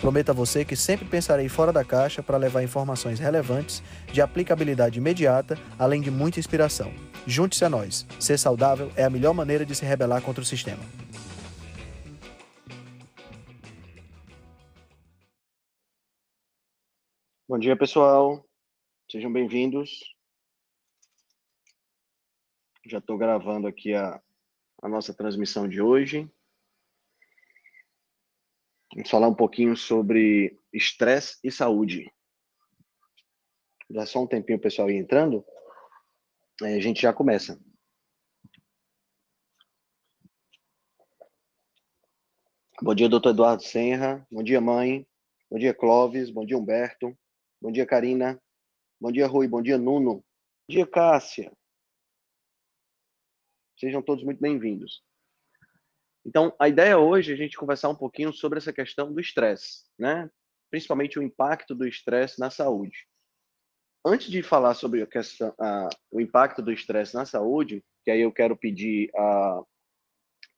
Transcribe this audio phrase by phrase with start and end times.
[0.00, 3.82] Prometo a você que sempre pensarei fora da caixa para levar informações relevantes,
[4.12, 6.92] de aplicabilidade imediata, além de muita inspiração.
[7.26, 8.06] Junte-se a nós.
[8.20, 10.82] Ser saudável é a melhor maneira de se rebelar contra o sistema.
[17.48, 18.44] Bom dia, pessoal.
[19.10, 20.14] Sejam bem-vindos.
[22.84, 24.20] Já estou gravando aqui a,
[24.82, 26.30] a nossa transmissão de hoje.
[28.96, 32.10] Vamos falar um pouquinho sobre estresse e saúde.
[33.90, 35.44] Dá só um tempinho o pessoal ir entrando.
[36.62, 37.60] Aí a gente já começa.
[42.80, 44.26] Bom dia, doutor Eduardo Senra.
[44.32, 45.06] Bom dia, mãe.
[45.50, 46.30] Bom dia, Clóvis.
[46.30, 47.14] Bom dia, Humberto.
[47.60, 48.42] Bom dia, Karina.
[48.98, 49.46] Bom dia, Rui.
[49.46, 50.14] Bom dia, Nuno.
[50.14, 50.24] Bom
[50.70, 51.52] dia, Cássia.
[53.78, 55.05] Sejam todos muito bem-vindos.
[56.26, 59.84] Então, a ideia hoje é a gente conversar um pouquinho sobre essa questão do estresse,
[59.96, 60.28] né?
[60.68, 63.06] Principalmente o impacto do estresse na saúde.
[64.04, 68.20] Antes de falar sobre a questão, a, o impacto do estresse na saúde, que aí
[68.20, 69.62] eu quero pedir a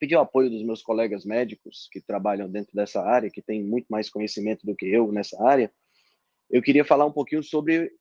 [0.00, 3.88] pedir o apoio dos meus colegas médicos que trabalham dentro dessa área, que têm muito
[3.88, 5.72] mais conhecimento do que eu nessa área,
[6.48, 7.92] eu queria falar um pouquinho sobre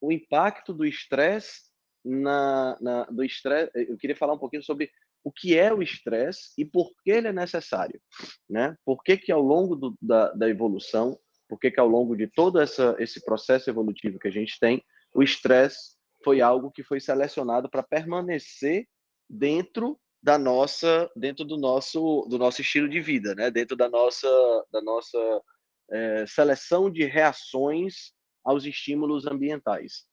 [0.00, 1.70] o impacto do estresse
[2.04, 3.70] na, na, do estresse.
[3.74, 4.90] Eu queria falar um pouquinho sobre
[5.26, 8.00] o que é o estresse e por que ele é necessário,
[8.48, 8.76] né?
[8.84, 11.18] Por que, que ao longo do, da, da evolução,
[11.48, 14.84] por que, que ao longo de todo essa, esse processo evolutivo que a gente tem,
[15.12, 18.86] o estresse foi algo que foi selecionado para permanecer
[19.28, 23.50] dentro da nossa, dentro do nosso, do nosso estilo de vida, né?
[23.50, 24.28] Dentro da nossa,
[24.70, 25.42] da nossa
[25.90, 28.12] é, seleção de reações
[28.44, 30.04] aos estímulos ambientais.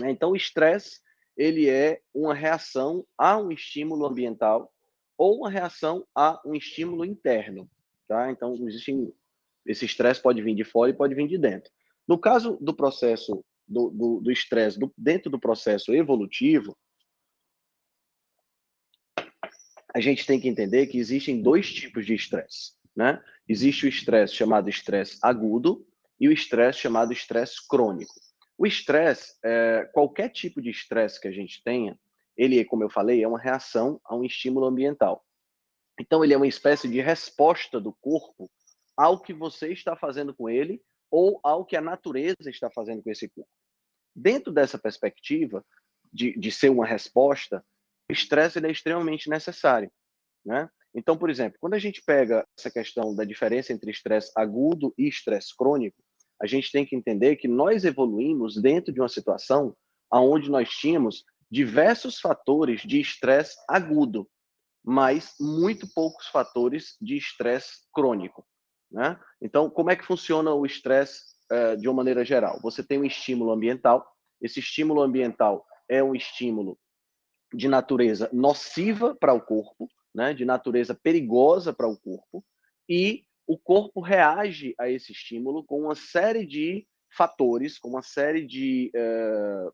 [0.00, 1.00] Então, o estresse
[1.36, 4.72] ele é uma reação a um estímulo ambiental
[5.16, 7.70] ou uma reação a um estímulo interno,
[8.08, 8.30] tá?
[8.30, 9.12] Então, existem
[9.64, 11.70] esse estresse pode vir de fora e pode vir de dentro.
[12.06, 16.76] No caso do processo do estresse dentro do processo evolutivo,
[19.94, 23.22] a gente tem que entender que existem dois tipos de estresse, né?
[23.48, 25.86] Existe o estresse chamado estresse agudo
[26.18, 28.14] e o estresse chamado estresse crônico.
[28.62, 31.98] O estresse, é, qualquer tipo de estresse que a gente tenha,
[32.36, 35.26] ele, como eu falei, é uma reação a um estímulo ambiental.
[35.98, 38.48] Então, ele é uma espécie de resposta do corpo
[38.96, 40.80] ao que você está fazendo com ele
[41.10, 43.50] ou ao que a natureza está fazendo com esse corpo.
[44.14, 45.64] Dentro dessa perspectiva
[46.12, 47.66] de, de ser uma resposta,
[48.08, 49.90] o estresse é extremamente necessário.
[50.46, 50.70] Né?
[50.94, 55.08] Então, por exemplo, quando a gente pega essa questão da diferença entre estresse agudo e
[55.08, 56.00] estresse crônico,
[56.42, 59.76] a gente tem que entender que nós evoluímos dentro de uma situação
[60.12, 64.28] onde nós tínhamos diversos fatores de estresse agudo,
[64.84, 68.44] mas muito poucos fatores de estresse crônico.
[68.90, 69.18] Né?
[69.40, 72.58] Então, como é que funciona o estresse uh, de uma maneira geral?
[72.60, 74.04] Você tem um estímulo ambiental,
[74.40, 76.76] esse estímulo ambiental é um estímulo
[77.54, 80.34] de natureza nociva para o corpo, né?
[80.34, 82.44] de natureza perigosa para o corpo,
[82.88, 88.46] e o corpo reage a esse estímulo com uma série de fatores, com uma série
[88.46, 89.72] de, uh,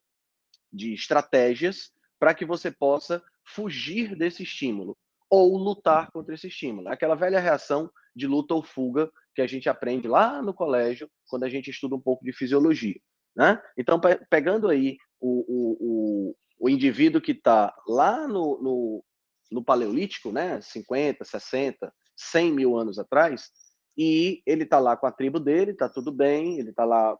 [0.72, 4.96] de estratégias para que você possa fugir desse estímulo
[5.30, 6.88] ou lutar contra esse estímulo.
[6.88, 11.44] Aquela velha reação de luta ou fuga que a gente aprende lá no colégio, quando
[11.44, 12.98] a gente estuda um pouco de fisiologia.
[13.36, 13.60] Né?
[13.76, 19.04] Então, pe pegando aí o, o, o, o indivíduo que está lá no, no,
[19.50, 20.60] no Paleolítico, né?
[20.60, 23.50] 50, 60, 100 mil anos atrás,
[23.96, 27.16] e ele está lá com a tribo dele, está tudo bem, ele está lá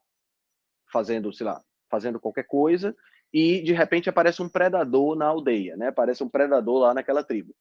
[0.93, 2.95] fazendo, sei lá, fazendo qualquer coisa,
[3.33, 5.89] e de repente aparece um predador na aldeia, né?
[5.89, 7.55] Aparece um predador lá naquela tribo.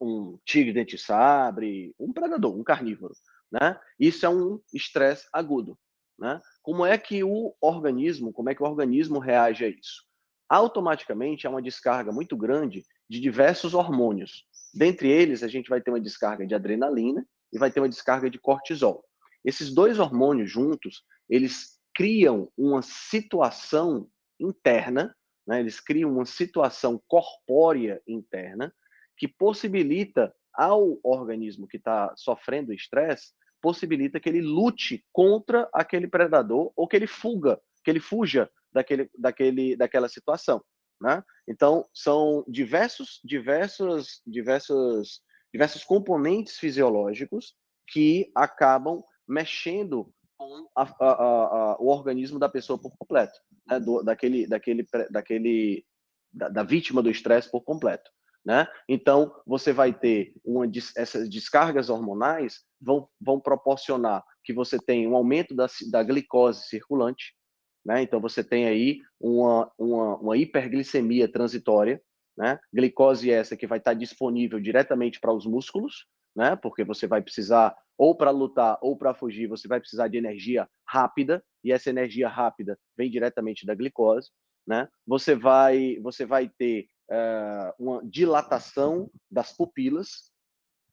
[0.00, 3.14] Um tigre dente sabre, um predador, um carnívoro,
[3.50, 3.78] né?
[3.98, 5.78] Isso é um estresse agudo,
[6.18, 6.40] né?
[6.62, 10.04] Como é que o organismo, como é que o organismo reage a isso?
[10.48, 15.90] Automaticamente há uma descarga muito grande de diversos hormônios, Dentre eles, a gente vai ter
[15.90, 19.04] uma descarga de adrenalina e vai ter uma descarga de cortisol.
[19.44, 24.08] Esses dois hormônios juntos, eles criam uma situação
[24.40, 25.14] interna,
[25.46, 25.60] né?
[25.60, 28.72] eles criam uma situação corpórea interna
[29.16, 36.72] que possibilita ao organismo que está sofrendo estresse, possibilita que ele lute contra aquele predador
[36.74, 40.62] ou que ele fuga, que ele fuja daquele, daquele, daquela situação.
[41.02, 41.22] Né?
[41.48, 45.20] Então, são diversos, diversos, diversos,
[45.52, 47.56] diversos componentes fisiológicos
[47.88, 53.80] que acabam mexendo com a, a, a, o organismo da pessoa por completo, né?
[53.80, 55.84] do, daquele, daquele, daquele,
[56.32, 58.08] da, da vítima do estresse por completo.
[58.44, 58.68] Né?
[58.88, 60.64] Então, você vai ter uma,
[60.96, 67.34] essas descargas hormonais vão, vão proporcionar que você tenha um aumento da, da glicose circulante,
[67.84, 68.02] né?
[68.02, 72.00] Então, você tem aí uma, uma, uma hiperglicemia transitória,
[72.36, 72.58] né?
[72.72, 76.56] Glicose essa que vai estar disponível diretamente para os músculos, né?
[76.56, 80.68] Porque você vai precisar, ou para lutar ou para fugir, você vai precisar de energia
[80.86, 84.30] rápida, e essa energia rápida vem diretamente da glicose,
[84.66, 84.88] né?
[85.06, 90.32] Você vai, você vai ter uh, uma dilatação das pupilas,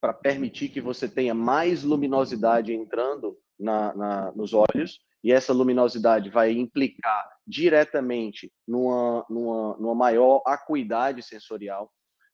[0.02, 6.30] para permitir que você tenha mais luminosidade entrando na, na, nos olhos, e essa luminosidade
[6.30, 11.92] vai implicar diretamente numa, numa, numa maior acuidade sensorial.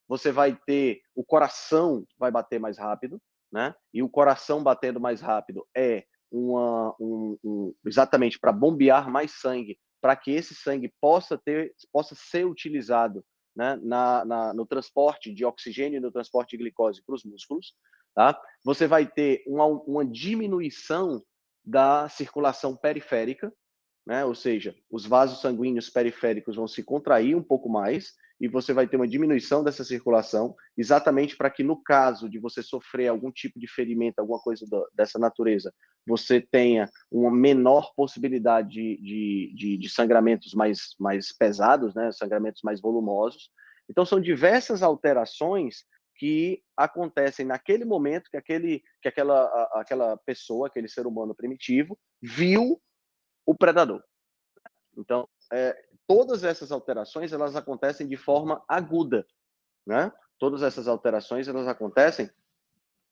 [0.08, 3.20] Você vai ter o coração vai bater mais rápido,
[3.52, 3.74] né?
[3.94, 9.80] E o coração batendo mais rápido é uma, um, um, exatamente para bombear mais sangue,
[10.02, 13.24] para que esse sangue possa ter, possa ser utilizado
[13.56, 17.74] né, na, na, no transporte de oxigênio e no transporte de glicose para os músculos.
[18.14, 18.40] Tá?
[18.64, 21.24] Você vai ter uma, uma diminuição
[21.66, 23.52] da circulação periférica,
[24.06, 24.24] né?
[24.24, 28.86] ou seja, os vasos sanguíneos periféricos vão se contrair um pouco mais e você vai
[28.88, 33.60] ter uma diminuição dessa circulação, exatamente para que no caso de você sofrer algum tipo
[33.60, 35.74] de ferimento, alguma coisa dessa natureza,
[36.06, 42.12] você tenha uma menor possibilidade de, de, de, de sangramentos mais, mais pesados, né?
[42.12, 43.50] sangramentos mais volumosos.
[43.90, 45.86] Então, são diversas alterações
[46.16, 52.82] que acontecem naquele momento que aquele que aquela aquela pessoa, aquele ser humano primitivo viu
[53.46, 54.04] o predador.
[54.98, 55.76] Então, é,
[56.08, 59.26] todas essas alterações elas acontecem de forma aguda,
[59.86, 60.12] né?
[60.40, 62.30] Todas essas alterações elas acontecem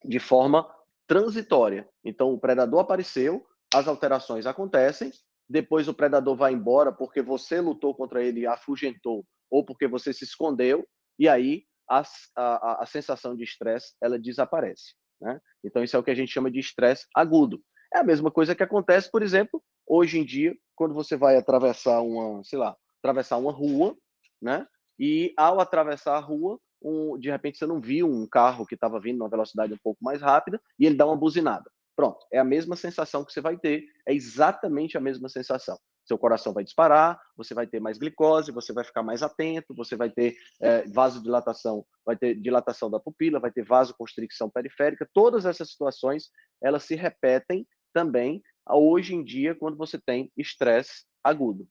[0.03, 0.69] de forma
[1.07, 1.87] transitória.
[2.03, 5.11] Então, o predador apareceu, as alterações acontecem,
[5.49, 10.23] depois o predador vai embora porque você lutou contra ele, afugentou, ou porque você se
[10.23, 10.87] escondeu,
[11.19, 12.03] e aí a,
[12.35, 14.93] a, a sensação de estresse ela desaparece.
[15.21, 15.39] Né?
[15.63, 17.61] Então, isso é o que a gente chama de estresse agudo.
[17.93, 22.01] É a mesma coisa que acontece, por exemplo, hoje em dia, quando você vai atravessar
[22.01, 23.95] uma, sei lá, atravessar uma rua,
[24.41, 24.67] né?
[24.99, 28.99] E ao atravessar a rua, um, de repente você não viu um carro que estava
[28.99, 31.69] vindo numa velocidade um pouco mais rápida e ele dá uma buzinada.
[31.95, 36.17] Pronto, é a mesma sensação que você vai ter, é exatamente a mesma sensação seu
[36.17, 40.09] coração vai disparar, você vai ter mais glicose, você vai ficar mais atento, você vai
[40.09, 45.09] ter é, vasodilatação, vai ter dilatação da pupila, vai ter vasoconstricção periférica.
[45.13, 46.29] Todas essas situações,
[46.61, 51.67] elas se repetem também hoje em dia quando você tem estresse agudo.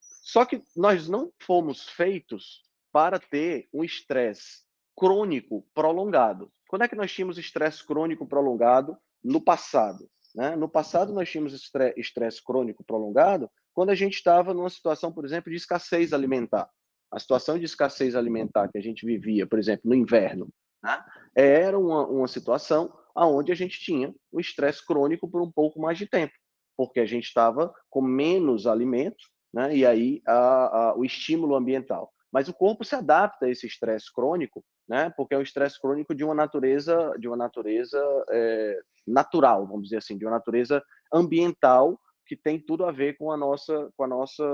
[0.00, 2.62] Só que nós não fomos feitos
[2.92, 4.62] para ter um estresse
[4.96, 6.52] crônico prolongado.
[6.68, 10.08] Quando é que nós tínhamos estresse crônico prolongado no passado?
[10.34, 10.56] Né?
[10.56, 11.52] No passado, nós tínhamos
[11.96, 16.68] estresse crônico prolongado quando a gente estava numa situação, por exemplo, de escassez alimentar.
[17.10, 20.48] A situação de escassez alimentar que a gente vivia, por exemplo, no inverno,
[20.82, 21.04] né?
[21.34, 25.98] era uma, uma situação onde a gente tinha o estresse crônico por um pouco mais
[25.98, 26.32] de tempo,
[26.76, 29.76] porque a gente estava com menos alimento, né?
[29.76, 32.10] e aí a, a, o estímulo ambiental.
[32.32, 35.12] Mas o corpo se adapta a esse estresse crônico, né?
[35.14, 39.98] Porque é um estresse crônico de uma natureza, de uma natureza é, natural, vamos dizer
[39.98, 40.82] assim, de uma natureza
[41.12, 44.44] ambiental que tem tudo a ver com a nossa, com a nossa,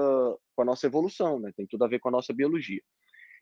[0.57, 1.52] com a nossa evolução, né?
[1.57, 2.81] Tem tudo a ver com a nossa biologia.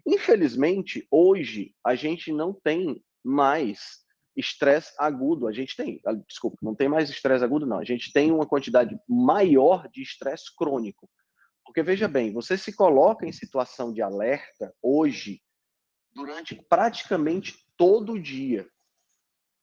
[0.06, 4.04] Infelizmente, hoje a gente não tem mais
[4.36, 5.48] estresse agudo.
[5.48, 7.78] A gente tem, ah, desculpa, não tem mais estresse agudo, não.
[7.78, 11.08] A gente tem uma quantidade maior de estresse crônico.
[11.64, 15.42] Porque veja bem, você se coloca em situação de alerta hoje
[16.14, 18.68] durante praticamente todo o dia.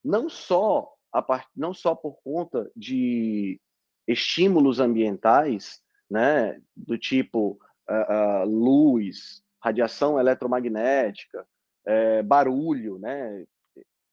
[0.03, 1.47] Não só part...
[1.55, 3.59] não só por conta de
[4.07, 11.47] estímulos ambientais, né, do tipo uh, uh, luz, radiação eletromagnética,
[11.87, 13.45] uh, barulho, né,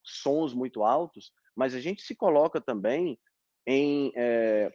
[0.03, 3.19] sons muito altos, mas a gente se coloca também
[3.67, 4.71] em eh,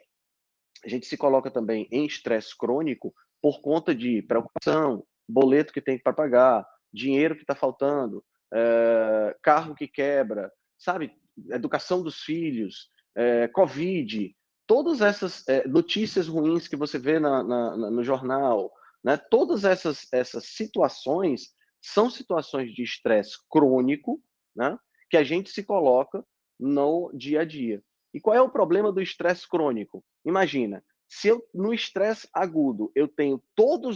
[0.84, 5.98] a gente se coloca também em estresse crônico por conta de preocupação, boleto que tem
[5.98, 11.12] para pagar, dinheiro que está faltando, é, carro que quebra, sabe?
[11.50, 14.34] Educação dos filhos, é, Covid,
[14.66, 18.72] todas essas é, notícias ruins que você vê na, na, no jornal,
[19.04, 19.16] né?
[19.16, 24.20] Todas essas, essas situações são situações de estresse crônico,
[24.54, 24.76] né?
[25.08, 26.24] Que a gente se coloca
[26.58, 27.82] no dia a dia.
[28.12, 30.04] E qual é o problema do estresse crônico?
[30.24, 33.40] Imagina, Se eu no estresse agudo eu tenho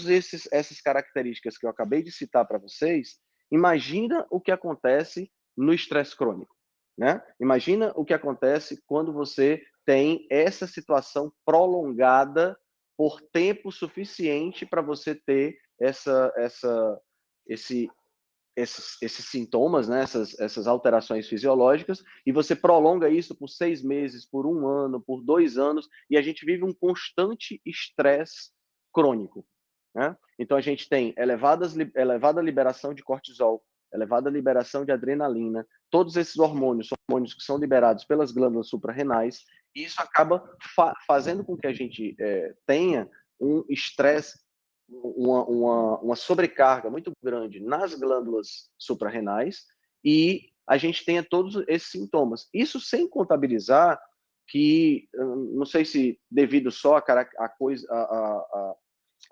[0.09, 3.19] esses essas características que eu acabei de citar para vocês,
[3.51, 6.55] imagina o que acontece no estresse crônico,
[7.01, 7.19] né?
[7.41, 12.55] Imagina o que acontece quando você tem essa situação prolongada
[12.95, 17.01] por tempo suficiente para você ter essa essa
[17.49, 17.91] esse
[18.55, 24.29] esses, esses sintomas, né, essas, essas alterações fisiológicas, e você prolonga isso por seis meses,
[24.29, 28.51] por um ano, por dois anos, e a gente vive um constante estresse
[28.93, 29.47] crônico.
[29.95, 30.15] Né?
[30.39, 36.39] Então a gente tem elevadas, elevada liberação de cortisol, elevada liberação de adrenalina, todos esses
[36.39, 39.45] hormônios, hormônios que são liberados pelas glândulas suprarrenais,
[39.75, 40.43] e isso acaba
[40.75, 43.09] fa fazendo com que a gente é, tenha
[43.41, 44.39] um estresse
[44.91, 49.65] uma, uma, uma sobrecarga muito grande nas glândulas suprarrenais
[50.05, 52.49] e a gente tenha todos esses sintomas.
[52.53, 54.01] Isso sem contabilizar
[54.49, 57.01] que, não sei se devido só a,
[57.39, 58.75] a, coisa, a, a,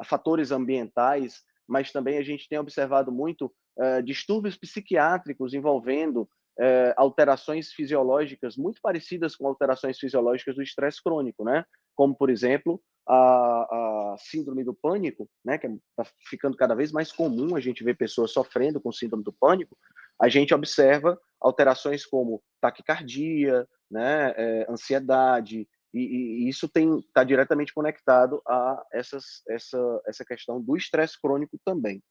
[0.01, 6.93] a fatores ambientais, mas também a gente tem observado muito uh, distúrbios psiquiátricos envolvendo uh,
[6.97, 11.65] alterações fisiológicas muito parecidas com alterações fisiológicas do estresse crônico, né?
[11.95, 17.11] Como, por exemplo, a, a síndrome do pânico, né, que está ficando cada vez mais
[17.11, 19.77] comum a gente ver pessoas sofrendo com síndrome do pânico,
[20.21, 26.71] a gente observa alterações como taquicardia, né, é, ansiedade, e, e, isso
[27.07, 32.03] está diretamente conectado a essas, essa, essa questão do estresse crônico também.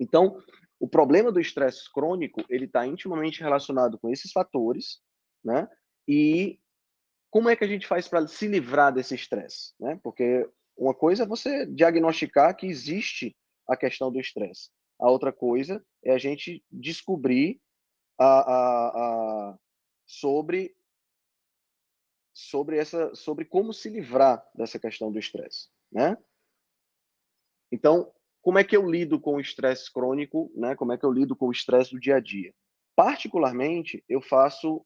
[0.00, 0.40] Então,
[0.78, 5.00] o problema do estresse crônico ele está intimamente relacionado com esses fatores,
[5.42, 5.68] né?
[6.06, 6.58] E
[7.30, 9.74] como é que a gente faz para se livrar desse estresse?
[9.80, 9.98] Né?
[10.04, 13.36] Porque uma coisa é você diagnosticar que existe
[13.68, 14.70] a questão do estresse.
[15.00, 17.60] A outra coisa é a gente descobrir
[18.16, 18.88] a, a,
[19.50, 19.58] a,
[20.06, 20.76] sobre
[22.32, 26.16] sobre essa sobre como se livrar dessa questão do estresse, né?
[27.72, 28.13] Então,
[28.44, 30.76] como é que eu lido com o estresse crônico, né?
[30.76, 32.52] Como é que eu lido com o estresse do dia a dia?
[32.94, 34.84] Particularmente, eu faço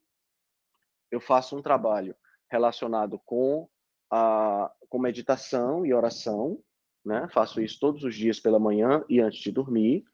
[1.11, 2.15] eu faço um trabalho
[2.49, 3.69] relacionado com
[4.13, 6.63] a com meditação e oração,
[7.05, 7.29] né?
[7.33, 10.05] Faço isso todos os dias pela manhã e antes de dormir,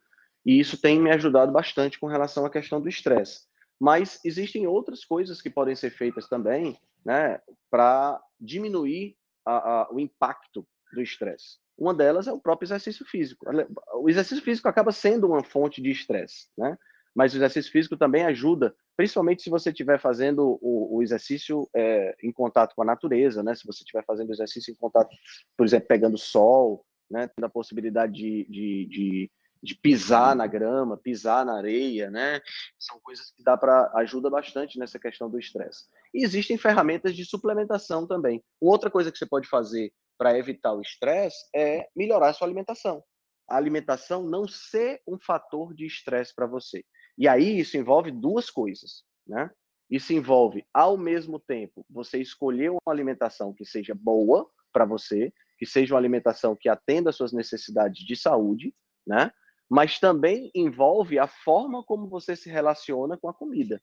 [0.47, 3.43] e isso tem me ajudado bastante com relação à questão do estresse.
[3.79, 10.01] Mas existem outras coisas que podem ser feitas também, né, para diminuir a, a, o
[10.01, 11.59] impacto do estresse.
[11.77, 13.47] Uma delas é o próprio exercício físico.
[13.95, 16.77] O exercício físico acaba sendo uma fonte de estresse, né?
[17.15, 22.17] mas o exercício físico também ajuda, principalmente se você estiver fazendo o, o exercício é,
[22.23, 23.55] em contato com a natureza, né?
[23.55, 25.15] Se você estiver fazendo exercício em contato,
[25.57, 27.29] por exemplo, pegando sol, né?
[27.29, 29.31] Tendo a possibilidade de, de, de,
[29.63, 32.41] de pisar na grama, pisar na areia, né?
[32.79, 35.85] São coisas que dá para ajuda bastante nessa questão do estresse.
[36.13, 38.43] E existem ferramentas de suplementação também.
[38.61, 43.03] Outra coisa que você pode fazer para evitar o estresse é melhorar a sua alimentação.
[43.49, 46.85] A alimentação não ser um fator de estresse para você.
[47.17, 49.51] E aí isso envolve duas coisas, né?
[49.91, 55.67] Isso envolve, ao mesmo tempo, você escolher uma alimentação que seja boa para você, que
[55.67, 58.75] seja uma alimentação que atenda às suas necessidades de saúde,
[59.07, 59.31] né?
[59.69, 63.83] Mas também envolve a forma como você se relaciona com a comida.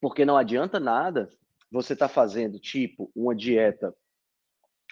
[0.00, 1.30] Porque não adianta nada
[1.70, 3.94] você estar tá fazendo, tipo, uma dieta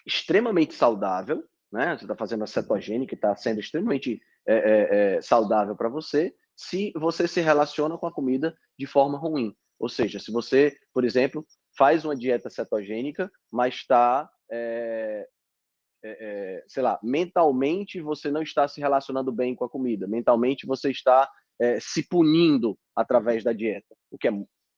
[0.07, 1.97] extremamente saudável, né?
[1.97, 6.93] Você está fazendo a cetogênica, está sendo extremamente é, é, é saudável para você, se
[6.97, 9.57] você se relaciona com a comida de forma ruim.
[9.79, 15.27] Ou seja, se você, por exemplo, faz uma dieta cetogênica, mas está, é,
[16.05, 20.67] é, é, sei lá, mentalmente você não está se relacionando bem com a comida, mentalmente
[20.67, 21.29] você está
[21.81, 24.27] se punindo através da dieta, o que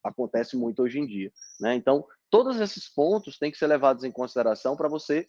[0.05, 1.33] acontece muito hoje em dia.
[1.61, 1.75] Né?
[1.75, 5.27] Então, todos esses pontos têm que ser levados em consideração para você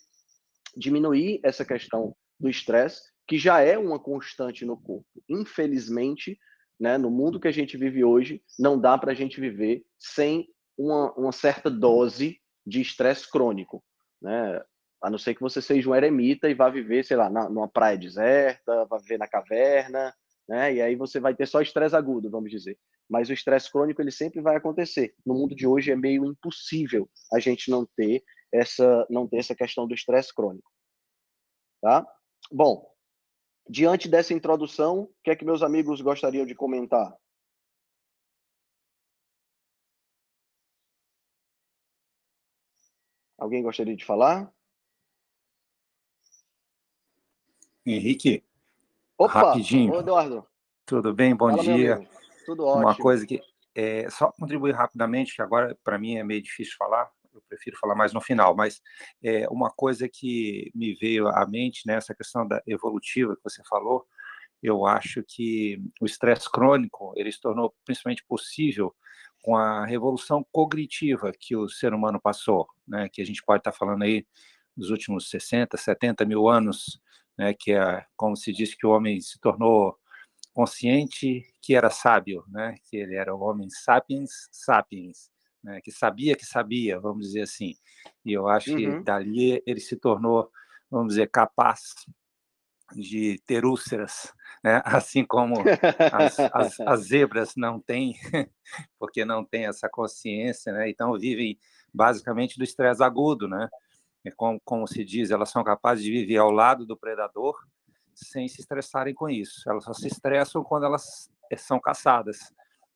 [0.75, 5.07] diminuir essa questão do estresse, que já é uma constante no corpo.
[5.29, 6.37] Infelizmente,
[6.79, 10.47] né, no mundo que a gente vive hoje, não dá para a gente viver sem
[10.77, 13.83] uma, uma certa dose de estresse crônico.
[14.21, 14.61] Né?
[15.01, 17.67] A não ser que você seja um eremita e vá viver, sei lá, na, numa
[17.67, 20.13] praia deserta, vá viver na caverna,
[20.47, 20.73] né?
[20.73, 22.77] E aí você vai ter só estresse agudo, vamos dizer.
[23.09, 25.15] Mas o estresse crônico ele sempre vai acontecer.
[25.25, 29.55] No mundo de hoje é meio impossível a gente não ter essa não ter essa
[29.55, 30.69] questão do estresse crônico.
[31.81, 32.05] Tá?
[32.51, 32.89] Bom,
[33.69, 37.15] diante dessa introdução, o que é que meus amigos gostariam de comentar?
[43.37, 44.51] Alguém gostaria de falar?
[47.85, 48.43] Henrique.
[49.17, 49.93] Opa, rapidinho.
[49.95, 50.47] Eduardo.
[50.85, 51.35] Tudo bem?
[51.35, 52.09] Bom Fala, dia.
[52.45, 52.83] Tudo ótimo.
[52.83, 53.41] Uma coisa que
[53.75, 57.95] é, só contribuir rapidamente, que agora para mim é meio difícil falar, eu prefiro falar
[57.95, 58.81] mais no final, mas
[59.21, 63.61] é, uma coisa que me veio à mente nessa né, questão da evolutiva que você
[63.67, 64.07] falou,
[64.63, 68.95] eu acho que o estresse crônico ele se tornou principalmente possível
[69.41, 73.73] com a revolução cognitiva que o ser humano passou, né, que a gente pode estar
[73.73, 74.25] falando aí
[74.75, 76.99] dos últimos 60, 70 mil anos,
[77.37, 79.97] né, que é como se diz que o homem se tornou
[80.55, 85.29] consciente que era sábio, né, que ele era o homem sapiens sapiens,
[85.61, 87.75] né, que sabia que sabia, vamos dizer assim.
[88.23, 88.77] E eu acho uhum.
[88.77, 90.49] que dali ele se tornou,
[90.89, 91.81] vamos dizer, capaz
[92.95, 94.33] de ter úlceras,
[94.63, 94.81] né?
[94.85, 95.55] assim como
[96.13, 98.13] as, as, as, zebras não têm,
[98.97, 100.89] porque não têm essa consciência, né?
[100.89, 101.59] então vivem
[101.93, 103.67] basicamente do estresse agudo, né?
[104.37, 107.55] Como, como se diz, elas são capazes de viver ao lado do predador
[108.15, 109.69] sem se estressarem com isso.
[109.69, 112.51] Elas só se estressam quando elas são caçadas,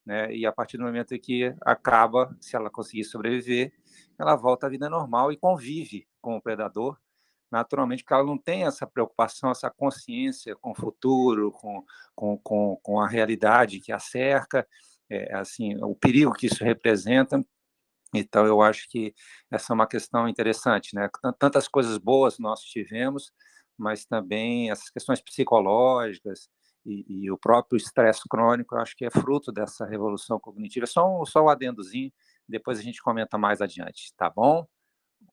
[0.05, 0.33] né?
[0.33, 3.73] E a partir do momento que acaba, se ela conseguir sobreviver,
[4.17, 6.97] ela volta à vida normal e convive com o predador
[7.51, 11.83] naturalmente, porque ela não tem essa preocupação, essa consciência com o futuro, com,
[12.15, 14.67] com, com, com a realidade que a cerca,
[15.09, 17.43] é, assim, o perigo que isso representa.
[18.13, 19.13] Então, eu acho que
[19.51, 21.09] essa é uma questão interessante, né?
[21.37, 23.31] Tantas coisas boas nós tivemos,
[23.79, 26.49] mas também essas questões psicológicas
[26.85, 30.85] e, e o próprio estresse crônico, eu acho que é fruto dessa revolução cognitiva.
[30.85, 32.11] Só um, só um adendozinho,
[32.47, 34.67] depois a gente comenta mais adiante, tá bom?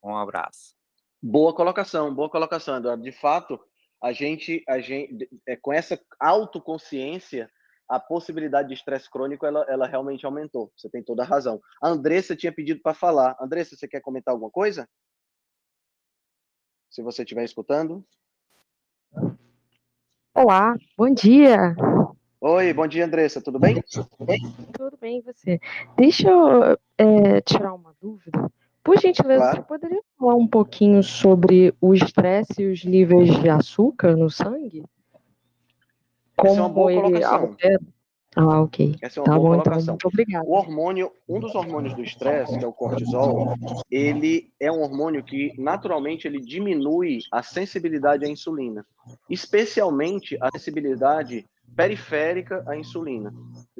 [0.02, 0.74] Um abraço.
[1.22, 3.02] Boa colocação, boa colocação, Eduardo.
[3.02, 3.58] De fato,
[4.02, 7.50] a gente, a gente é, com essa autoconsciência,
[7.88, 10.72] a possibilidade de estresse crônico ela, ela realmente aumentou.
[10.76, 11.60] Você tem toda a razão.
[11.82, 13.36] A Andressa tinha pedido para falar.
[13.40, 14.88] Andressa, você quer comentar alguma coisa?
[16.90, 18.04] Se você estiver escutando.
[20.34, 21.74] Olá, bom dia.
[22.40, 23.40] Oi, bom dia, Andressa.
[23.40, 23.82] Tudo bem?
[24.72, 25.60] Tudo bem, e você?
[25.96, 28.50] Deixa eu é, tirar uma dúvida.
[28.84, 29.56] Por gentileza, claro.
[29.56, 34.84] você poderia falar um pouquinho sobre o estresse e os níveis de açúcar no sangue?
[36.36, 37.34] Como Essa é uma boa colocação.
[37.34, 37.80] Altera?
[38.36, 38.94] Ah, ok.
[39.00, 39.98] Essa é uma tá boa bom, então, colocação.
[40.12, 40.42] Então.
[40.44, 43.54] O hormônio, um dos hormônios do estresse, que é o cortisol,
[43.90, 48.84] ele é um hormônio que naturalmente ele diminui a sensibilidade à insulina,
[49.30, 53.32] especialmente a sensibilidade periférica à insulina,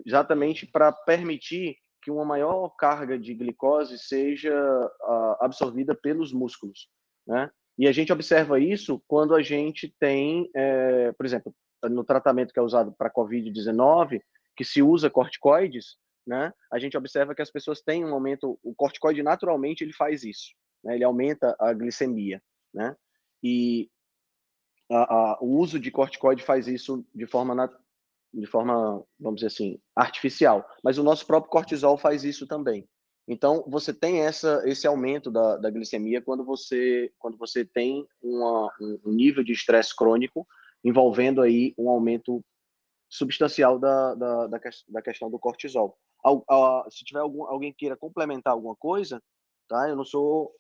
[0.05, 6.89] exatamente para permitir que uma maior carga de glicose seja uh, absorvida pelos músculos,
[7.27, 7.51] né?
[7.79, 12.59] E a gente observa isso quando a gente tem, é, por exemplo, no tratamento que
[12.59, 14.19] é usado para COVID-19,
[14.57, 16.53] que se usa corticoides, né?
[16.73, 20.55] A gente observa que as pessoas têm um aumento, o corticoide naturalmente ele faz isso,
[20.83, 20.95] né?
[20.95, 22.43] Ele aumenta a glicemia,
[22.75, 22.97] né?
[23.43, 23.91] E
[24.91, 27.55] a, a, o uso de corticoide faz isso de forma
[28.33, 30.67] de forma, vamos dizer assim, artificial.
[30.83, 32.87] Mas o nosso próprio cortisol faz isso também.
[33.29, 38.71] Então, você tem essa, esse aumento da, da glicemia quando você, quando você tem uma,
[39.05, 40.47] um nível de estresse crônico
[40.85, 42.45] envolvendo aí um aumento
[43.09, 45.97] substancial da, da, da, da questão do cortisol.
[46.91, 49.23] se tiver algum, alguém queira complementar alguma coisa,
[49.69, 49.89] tá?
[49.89, 50.53] Eu não sou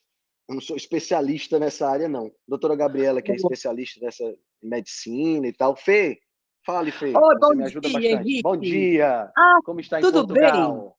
[0.48, 2.30] eu não sou especialista nessa área, não.
[2.46, 4.24] Doutora Gabriela, que é especialista nessa
[4.62, 5.74] medicina e tal.
[5.74, 6.20] Fê,
[6.66, 7.16] Fale, Fê.
[7.16, 8.28] Oi, bom me ajuda dia, bastante.
[8.28, 8.42] Henrique.
[8.42, 9.30] Bom dia.
[9.38, 10.96] Ah, Como está em tudo Portugal?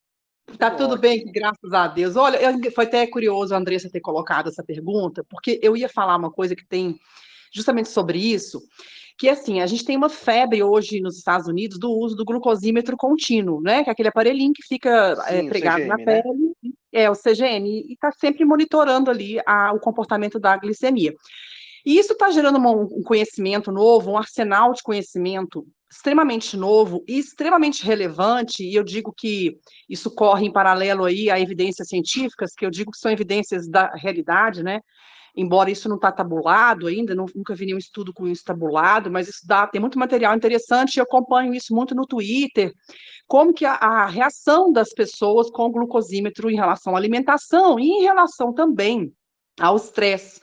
[0.47, 0.53] Bem?
[0.53, 2.15] Está tudo bem, graças a Deus.
[2.15, 2.39] Olha,
[2.73, 6.55] foi até curioso a Andressa ter colocado essa pergunta, porque eu ia falar uma coisa
[6.55, 6.97] que tem
[7.53, 8.61] justamente sobre isso,
[9.17, 12.95] que assim, a gente tem uma febre hoje nos Estados Unidos do uso do glucosímetro
[12.95, 13.83] contínuo, né?
[13.83, 16.05] Que é aquele aparelhinho que fica Sim, é, pregado CGM, na né?
[16.05, 16.53] pele,
[16.91, 21.13] é o CGM, e está sempre monitorando ali a, o comportamento da glicemia.
[21.85, 27.83] E isso está gerando um conhecimento novo, um arsenal de conhecimento extremamente novo e extremamente
[27.83, 29.57] relevante, e eu digo que
[29.89, 33.89] isso corre em paralelo aí a evidências científicas, que eu digo que são evidências da
[33.95, 34.81] realidade, né?
[35.37, 39.27] Embora isso não está tabulado ainda, não, nunca vi nenhum estudo com isso tabulado, mas
[39.27, 42.73] isso dá, tem muito material interessante, e eu acompanho isso muito no Twitter,
[43.27, 47.87] como que a, a reação das pessoas com o glucosímetro em relação à alimentação e
[47.87, 49.13] em relação também
[49.59, 50.41] ao estresse.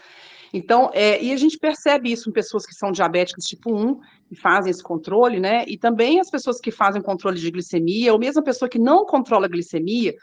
[0.52, 4.36] Então, é, e a gente percebe isso em pessoas que são diabéticas tipo 1, que
[4.36, 5.64] fazem esse controle, né?
[5.66, 9.04] E também as pessoas que fazem controle de glicemia, ou mesmo a pessoa que não
[9.04, 10.14] controla a glicemia,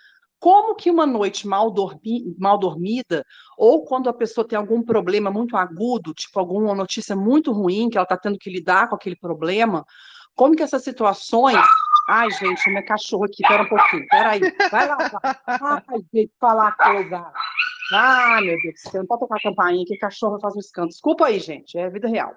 [0.42, 3.24] como que uma noite mal, dormi, mal dormida,
[3.56, 7.98] ou quando a pessoa tem algum problema muito agudo, tipo alguma notícia muito ruim, que
[7.98, 9.86] ela está tendo que lidar com aquele problema,
[10.36, 11.64] como que essas situações.
[12.10, 15.36] Ai, gente, minha cachorro aqui, pera um pouquinho, peraí, vai lá, vai.
[15.46, 17.32] Ai, gente, falar coisa.
[17.94, 20.90] Ah, meu Deus céu, não pode tocar a campainha que cachorro faz um escândalo.
[20.90, 22.34] Desculpa aí, gente, é vida real.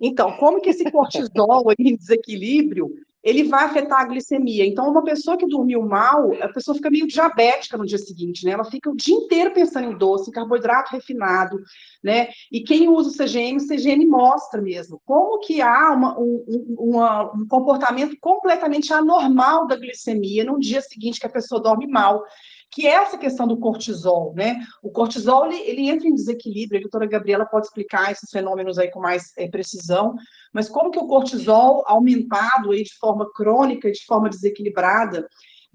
[0.00, 2.90] Então, como que esse cortisol em desequilíbrio,
[3.26, 4.64] ele vai afetar a glicemia.
[4.64, 8.52] Então, uma pessoa que dormiu mal, a pessoa fica meio diabética no dia seguinte, né?
[8.52, 11.60] Ela fica o dia inteiro pensando em doce, em carboidrato refinado,
[12.04, 12.28] né?
[12.52, 16.44] E quem usa o CGM, o CGM mostra mesmo como que há uma, um,
[16.78, 22.22] uma, um comportamento completamente anormal da glicemia no dia seguinte que a pessoa dorme mal
[22.70, 24.60] que é essa questão do cortisol, né?
[24.82, 28.90] O cortisol, ele, ele entra em desequilíbrio, a doutora Gabriela pode explicar esses fenômenos aí
[28.90, 30.14] com mais é, precisão,
[30.52, 35.26] mas como que o cortisol aumentado aí de forma crônica, de forma desequilibrada,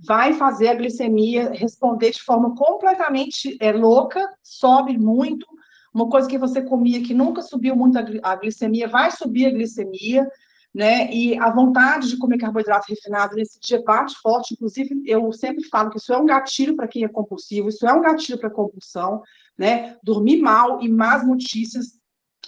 [0.05, 5.45] vai fazer a glicemia responder de forma completamente é, louca, sobe muito,
[5.93, 10.27] uma coisa que você comia que nunca subiu muito a glicemia, vai subir a glicemia,
[10.73, 11.11] né?
[11.11, 14.53] E a vontade de comer carboidrato refinado nesse dia bate forte.
[14.53, 17.93] Inclusive, eu sempre falo que isso é um gatilho para quem é compulsivo, isso é
[17.93, 19.21] um gatilho para compulsão,
[19.57, 19.97] né?
[20.03, 22.01] Dormir mal e más notícias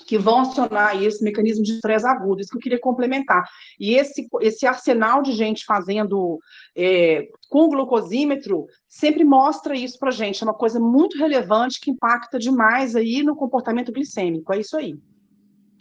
[0.08, 3.44] que vão acionar esse mecanismo de estresse agudo, isso que eu queria complementar.
[3.80, 6.40] E esse, esse arsenal de gente fazendo
[6.76, 12.40] é, com glucosímetro sempre mostra isso para gente, é uma coisa muito relevante que impacta
[12.40, 14.96] demais aí no comportamento glicêmico, é isso aí.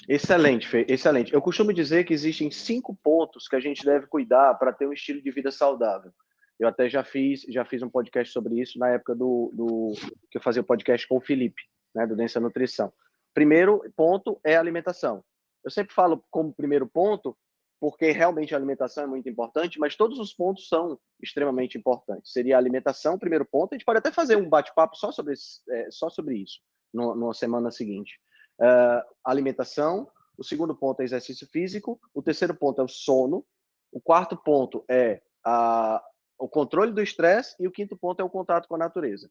[0.08, 1.32] Excelente, Fê, excelente.
[1.32, 4.92] Eu costumo dizer que existem cinco pontos que a gente deve cuidar para ter um
[4.92, 6.12] estilo de vida saudável.
[6.58, 9.92] Eu até já fiz, já fiz um podcast sobre isso na época do, do
[10.30, 11.62] que eu fazia o podcast com o Felipe,
[11.94, 12.92] né, do Densa Nutrição.
[13.32, 15.24] Primeiro ponto é a alimentação.
[15.64, 17.36] Eu sempre falo como primeiro ponto,
[17.80, 22.32] porque realmente a alimentação é muito importante, mas todos os pontos são extremamente importantes.
[22.32, 23.72] Seria a alimentação, primeiro ponto.
[23.72, 25.34] A gente pode até fazer um bate-papo só sobre,
[25.70, 26.60] é, só sobre isso
[26.92, 28.18] no, na semana seguinte
[28.60, 33.44] uh, alimentação, o segundo ponto é exercício físico, o terceiro ponto é o sono,
[33.92, 36.02] o quarto ponto é a,
[36.38, 39.30] o controle do estresse e o quinto ponto é o contato com a natureza.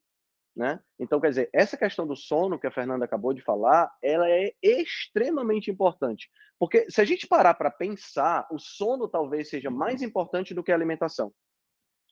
[0.56, 0.80] Né?
[1.00, 4.54] Então, quer dizer, essa questão do sono que a Fernanda acabou de falar, ela é
[4.62, 6.30] extremamente importante.
[6.60, 10.72] Porque se a gente parar para pensar, o sono talvez seja mais importante do que
[10.72, 11.34] a alimentação.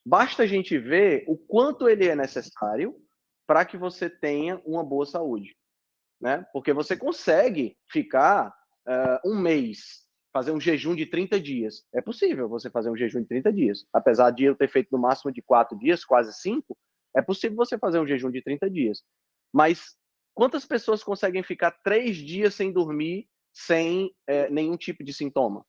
[0.04, 2.96] Basta a gente ver o quanto ele é necessário
[3.46, 5.54] para que você tenha uma boa saúde
[6.20, 6.46] né?
[6.52, 8.54] Porque você consegue ficar
[8.86, 11.84] uh, um mês, fazer um jejum de 30 dias.
[11.94, 13.86] É possível você fazer um jejum de 30 dias.
[13.92, 16.76] Apesar de eu ter feito no máximo de 4 dias, quase 5,
[17.16, 19.02] é possível você fazer um jejum de 30 dias.
[19.52, 19.96] Mas
[20.34, 25.64] quantas pessoas conseguem ficar 3 dias sem dormir, sem é, nenhum tipo de sintoma?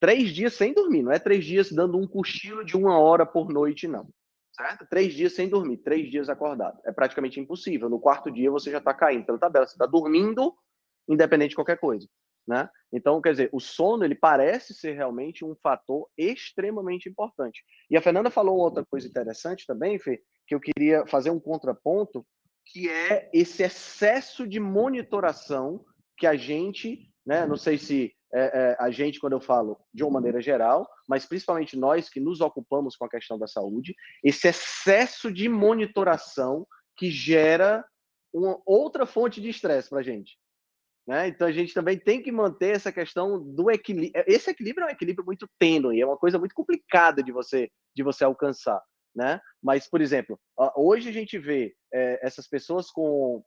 [0.00, 3.48] Três dias sem dormir, não é três dias dando um cochilo de uma hora por
[3.48, 4.08] noite, não
[4.58, 4.84] certo?
[4.86, 6.80] Três dias sem dormir, três dias acordado.
[6.84, 7.88] É praticamente impossível.
[7.88, 9.66] No quarto dia você já está caindo pela tabela.
[9.66, 10.52] Você está dormindo,
[11.08, 12.08] independente de qualquer coisa.
[12.46, 12.68] Né?
[12.92, 17.62] Então, quer dizer, o sono ele parece ser realmente um fator extremamente importante.
[17.90, 22.26] E a Fernanda falou outra coisa interessante também, Fê, que eu queria fazer um contraponto,
[22.64, 25.84] que é esse excesso de monitoração
[26.16, 30.02] que a gente, né, não sei se é, é, a gente, quando eu falo de
[30.02, 34.48] uma maneira geral, mas principalmente nós que nos ocupamos com a questão da saúde, esse
[34.48, 37.84] excesso de monitoração que gera
[38.32, 40.38] uma outra fonte de estresse para a gente.
[41.06, 41.28] Né?
[41.28, 44.24] Então a gente também tem que manter essa questão do equilíbrio.
[44.26, 48.02] Esse equilíbrio é um equilíbrio muito tênue, é uma coisa muito complicada de você de
[48.02, 48.80] você alcançar.
[49.16, 49.40] Né?
[49.62, 50.38] Mas, por exemplo,
[50.76, 53.42] hoje a gente vê é, essas pessoas com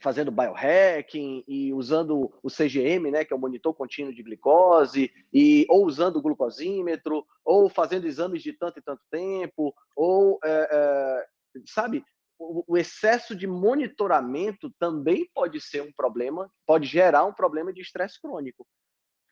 [0.00, 5.66] fazendo biohacking e usando o CGM, né, que é o monitor contínuo de glicose, e
[5.68, 11.26] ou usando o glucosímetro, ou fazendo exames de tanto e tanto tempo, ou é, é,
[11.66, 12.04] sabe,
[12.38, 17.80] o, o, excesso de monitoramento também pode ser um problema, pode gerar um problema de
[17.80, 18.66] estresse crônico,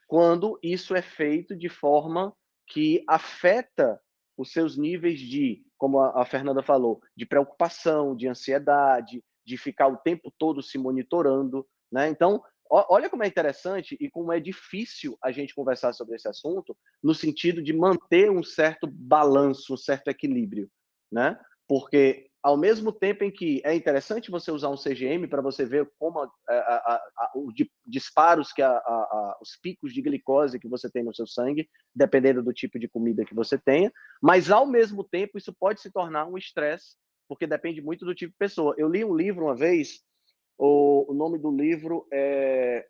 [0.09, 2.35] quando isso é feito de forma
[2.66, 4.00] que afeta
[4.37, 9.87] os seus níveis de, como a, a Fernanda falou, de preocupação, de ansiedade, de ficar
[9.87, 12.09] o tempo todo se monitorando, né?
[12.09, 16.76] Então, olha como é interessante e como é difícil a gente conversar sobre esse assunto
[17.02, 20.68] no sentido de manter um certo balanço, um certo equilíbrio,
[21.11, 21.38] né?
[21.68, 25.90] Porque ao mesmo tempo em que é interessante você usar um CGM para você ver
[25.98, 27.52] como a, a, a, os
[27.85, 28.62] disparos que
[29.40, 33.24] os picos de glicose que você tem no seu sangue, dependendo do tipo de comida
[33.24, 36.94] que você tenha, mas ao mesmo tempo isso pode se tornar um estresse
[37.28, 38.74] porque depende muito do tipo de pessoa.
[38.78, 40.00] Eu li um livro uma vez,
[40.58, 42.86] o, o nome do livro é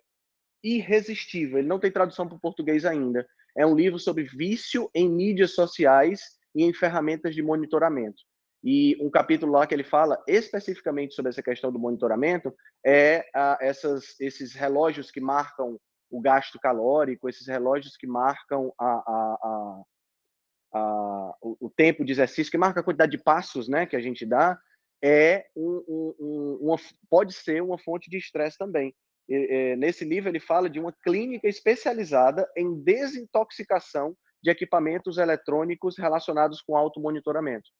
[0.62, 3.26] Irresistível, ele não tem tradução para o português ainda.
[3.56, 6.20] É um livro sobre vício em mídias sociais
[6.54, 8.22] e em ferramentas de monitoramento.
[8.64, 12.52] E um capítulo lá que ele fala especificamente sobre essa questão do monitoramento
[12.84, 15.78] é a, essas, esses relógios que marcam
[16.10, 19.82] o gasto calórico, esses relógios que marcam a, a,
[20.72, 24.00] a o, o, tempo de exercício, que marca a quantidade de passos né, que a
[24.00, 24.58] gente dá,
[25.02, 26.76] é um, um, uma,
[27.08, 28.94] pode ser uma fonte de estresse também.
[29.78, 36.76] nesse livro ele fala de uma clínica especializada em desintoxicação de equipamentos eletrônicos relacionados com
[36.76, 37.70] automonitoramento.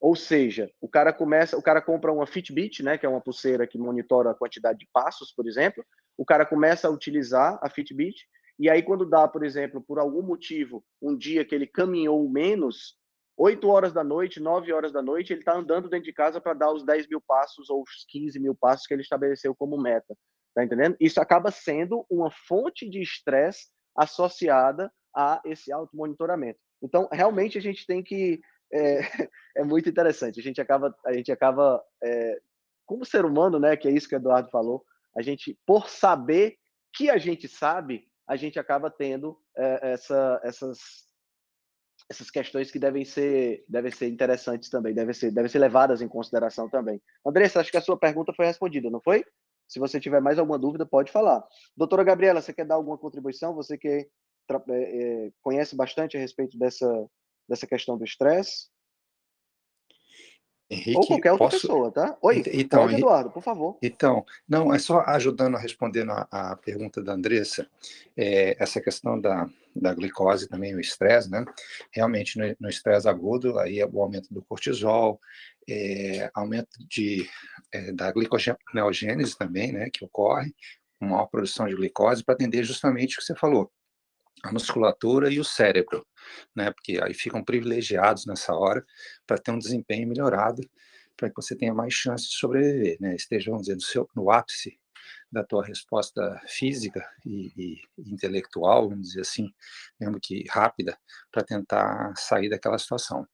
[0.00, 3.66] Ou seja, o cara começa, o cara compra uma Fitbit, né, que é uma pulseira
[3.66, 5.84] que monitora a quantidade de passos, por exemplo.
[6.16, 8.26] O cara começa a utilizar a Fitbit
[8.60, 12.98] e aí quando dá, por exemplo, por algum motivo, um dia que ele caminhou menos,
[13.36, 16.52] 8 horas da noite, 9 horas da noite, ele está andando dentro de casa para
[16.52, 20.14] dar os 10 mil passos ou os 15 mil passos que ele estabeleceu como meta.
[20.54, 20.94] Tá entendendo?
[21.00, 26.58] Isso acaba sendo uma fonte de estresse associada a esse automonitoramento.
[26.82, 28.40] Então, realmente a gente tem que
[28.72, 29.00] é,
[29.56, 30.38] é muito interessante.
[30.38, 32.40] A gente acaba, a gente acaba é,
[32.84, 33.76] como ser humano, né?
[33.76, 34.84] Que é isso que o Eduardo falou.
[35.16, 36.56] A gente, por saber
[36.92, 40.78] que a gente sabe, a gente acaba tendo é, essa, essas
[42.08, 46.06] essas questões que devem ser devem ser interessantes também, devem ser devem ser levadas em
[46.06, 47.02] consideração também.
[47.26, 49.24] Andressa, acho que a sua pergunta foi respondida, não foi?
[49.66, 51.44] Se você tiver mais alguma dúvida, pode falar.
[51.76, 53.52] Doutora Gabriela, você quer dar alguma contribuição?
[53.54, 54.08] Você que
[54.68, 56.88] é, conhece bastante a respeito dessa,
[57.48, 58.68] dessa questão do estresse?
[60.70, 61.60] Henrique, Ou qualquer outra posso...
[61.62, 62.16] pessoa, tá?
[62.22, 63.76] Oi, então, pode, Eduardo, por favor.
[63.82, 67.68] Então, não, é só ajudando a responder a, pergunta da Andressa,
[68.16, 71.44] é, essa questão da, da glicose também, o estresse, né?
[71.92, 75.20] Realmente, no estresse agudo, aí é o aumento do cortisol,
[75.68, 77.28] é, aumento de,
[77.72, 80.54] é, da gliconeogênese também, né, que ocorre,
[81.00, 83.72] uma maior produção de glicose, para atender justamente o que você falou,
[84.42, 86.06] a musculatura e o cérebro,
[86.54, 86.70] né?
[86.72, 88.84] Porque aí ficam privilegiados nessa hora
[89.26, 90.62] para ter um desempenho melhorado,
[91.16, 93.14] para que você tenha mais chance de sobreviver, né?
[93.14, 94.78] Esteja, vamos dizer, no, seu, no ápice
[95.30, 99.48] da tua resposta física e, e, intelectual, vamos dizer assim,
[99.98, 100.98] mesmo que rápida,
[101.30, 103.26] para tentar sair daquela situação.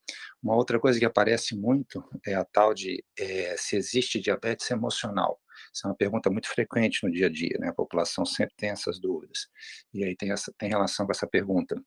[0.42, 5.40] Uma outra coisa que aparece muito é a tal de é, se existe diabetes emocional.
[5.72, 7.68] Isso é uma pergunta muito frequente no dia a dia, né?
[7.68, 9.48] A população sempre tem essas dúvidas.
[9.92, 11.82] E aí tem, essa, tem relação com essa pergunta.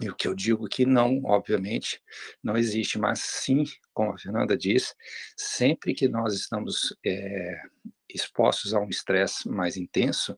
[0.00, 2.02] E o que eu digo que não, obviamente,
[2.42, 4.94] não existe, mas sim, como a Fernanda diz,
[5.36, 7.60] sempre que nós estamos é,
[8.08, 10.36] expostos a um estresse mais intenso,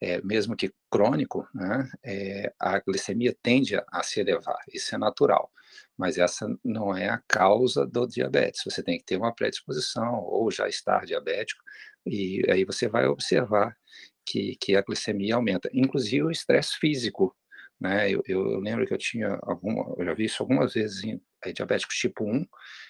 [0.00, 5.50] é, mesmo que crônico, né, é, a glicemia tende a, se elevar, isso é natural,
[5.96, 10.50] mas essa não é a causa do diabetes, você tem que ter uma predisposição ou
[10.50, 11.62] já estar diabético,
[12.06, 13.76] e aí você vai observar
[14.24, 17.36] que, que a glicemia aumenta, inclusive o estresse físico,
[17.80, 18.10] né?
[18.10, 21.20] Eu, eu, lembro que eu tinha alguma, eu já vi isso algumas vezes em
[21.54, 22.46] diabéticos tipo 1,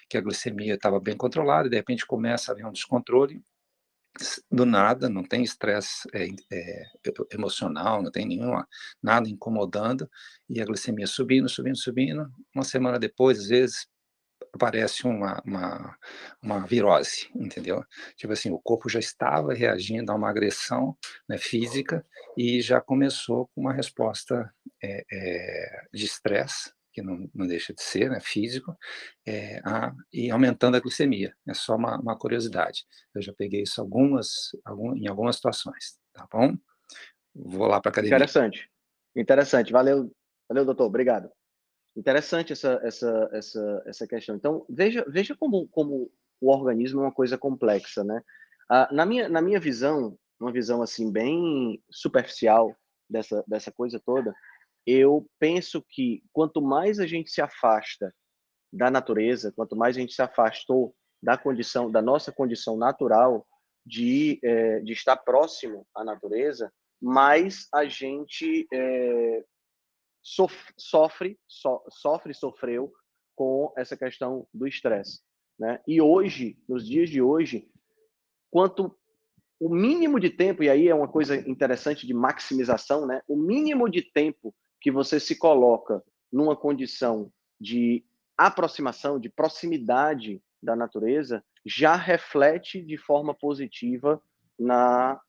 [0.08, 3.42] que a glicemia estava bem controlada, e de repente começa a haver um descontrole,
[4.50, 6.84] do nada, não tem estresse é, é,
[7.32, 8.66] emocional, não tem nenhuma,
[9.02, 10.10] nada incomodando,
[10.48, 12.28] e a glicemia subindo, subindo, subindo.
[12.54, 13.86] Uma semana depois, às vezes,
[14.52, 15.96] aparece uma, uma,
[16.42, 17.84] uma virose, entendeu?
[18.16, 20.96] Tipo assim, o corpo já estava reagindo a uma agressão
[21.28, 22.04] né, física
[22.36, 27.82] e já começou com uma resposta é, é, de estresse, que não, não, deixa de
[27.82, 28.76] ser, né, físico,
[29.26, 31.34] é, a, e aumentando a glicemia.
[31.48, 32.84] É só uma, uma curiosidade.
[33.14, 36.56] Eu já peguei isso algumas, algum, em algumas situações, tá bom?
[37.34, 38.16] Vou lá para a academia.
[38.16, 38.68] Interessante.
[39.14, 39.72] Interessante.
[39.72, 40.10] Valeu,
[40.48, 40.86] valeu, doutor.
[40.86, 41.30] Obrigado.
[41.96, 44.36] Interessante essa, essa, essa, essa questão.
[44.36, 48.22] Então, veja, veja como, como o organismo é uma coisa complexa, né?
[48.68, 52.74] Ah, na, minha, na minha visão, uma visão assim bem superficial
[53.08, 54.32] dessa, dessa coisa toda,
[54.86, 58.14] eu penso que quanto mais a gente se afasta
[58.72, 63.46] da natureza, quanto mais a gente se afastou da condição, da nossa condição natural
[63.84, 68.66] de, é, de estar próximo à natureza, mais a gente
[70.22, 72.92] é, sofre, so, sofre, sofreu
[73.34, 75.20] com essa questão do estresse.
[75.58, 75.80] Né?
[75.86, 77.68] E hoje, nos dias de hoje,
[78.50, 78.96] quanto
[79.58, 83.20] o mínimo de tempo, e aí é uma coisa interessante de maximização, né?
[83.28, 86.02] o mínimo de tempo que você se coloca
[86.32, 87.30] numa condição
[87.60, 88.04] de
[88.36, 94.22] aproximação, de proximidade da natureza, já reflete de forma positiva
[94.58, 95.20] na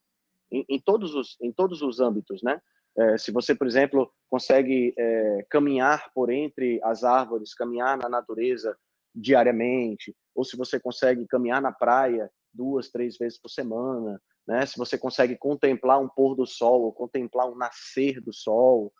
[0.50, 2.60] em, em todos os em todos os âmbitos, né?
[2.98, 8.76] É, se você, por exemplo, consegue é, caminhar por entre as árvores, caminhar na natureza
[9.14, 14.66] diariamente, ou se você consegue caminhar na praia duas, três vezes por semana, né?
[14.66, 18.92] Se você consegue contemplar um pôr do sol, ou contemplar um nascer do sol,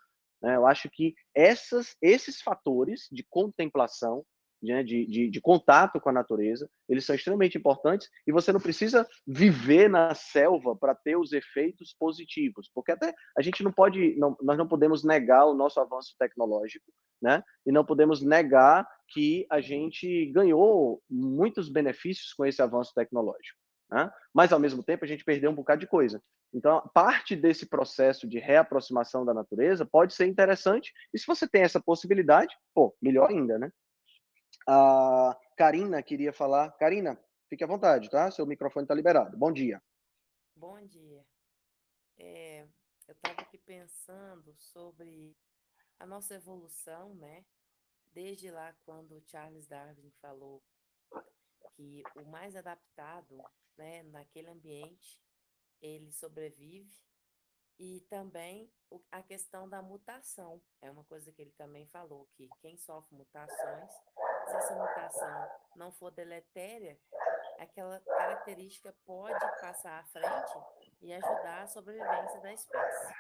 [0.43, 0.57] né?
[0.57, 4.25] Eu acho que essas, esses fatores de contemplação
[4.63, 8.61] né, de, de, de, contato com a natureza, eles são extremamente importantes e você não
[8.61, 14.15] precisa viver na selva para ter os efeitos positivos, porque até a gente não pode,
[14.17, 17.43] não, nós não podemos negar o nosso avanço tecnológico, né?
[17.67, 23.59] E não podemos negar que a gente ganhou muitos benefícios com esse avanço tecnológico.
[23.91, 24.11] Né?
[24.33, 26.21] Mas, ao mesmo tempo, a gente perdeu um bocado de coisa.
[26.53, 31.63] Então, parte desse processo de reaproximação da natureza pode ser interessante, e se você tem
[31.63, 33.71] essa possibilidade, pô, melhor ainda, né?
[34.67, 36.71] A Karina queria falar.
[36.73, 38.31] Karina, fique à vontade, tá?
[38.31, 39.37] Seu microfone está liberado.
[39.37, 39.83] Bom dia.
[40.55, 41.25] Bom dia.
[42.19, 42.63] É,
[43.09, 45.37] eu estava aqui pensando sobre
[45.99, 47.45] a nossa evolução, né?
[48.13, 50.63] Desde lá quando Charles Darwin falou
[51.75, 53.43] que o mais adaptado,
[53.77, 55.21] né, naquele ambiente,
[55.81, 56.95] ele sobrevive.
[57.79, 58.71] E também
[59.11, 60.63] a questão da mutação.
[60.81, 63.93] É uma coisa que ele também falou, que quem sofre mutações,
[64.47, 66.99] se essa mutação não for deletéria,
[67.59, 70.59] aquela característica pode passar à frente
[71.01, 73.15] e ajudar a sobrevivência da espécie.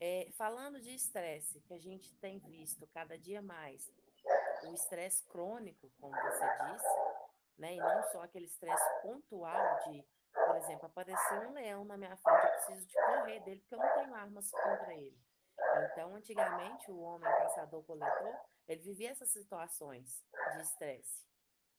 [0.00, 3.90] É, falando de estresse, que a gente tem visto cada dia mais,
[4.64, 6.88] o estresse crônico, como você disse,
[7.58, 12.16] né, e não só aquele estresse pontual de, por exemplo, aparecer um leão na minha
[12.16, 15.18] frente, eu preciso de correr dele porque eu não tenho armas contra ele.
[15.90, 18.36] Então, antigamente, o homem caçador-coletor,
[18.68, 21.26] ele vivia essas situações de estresse.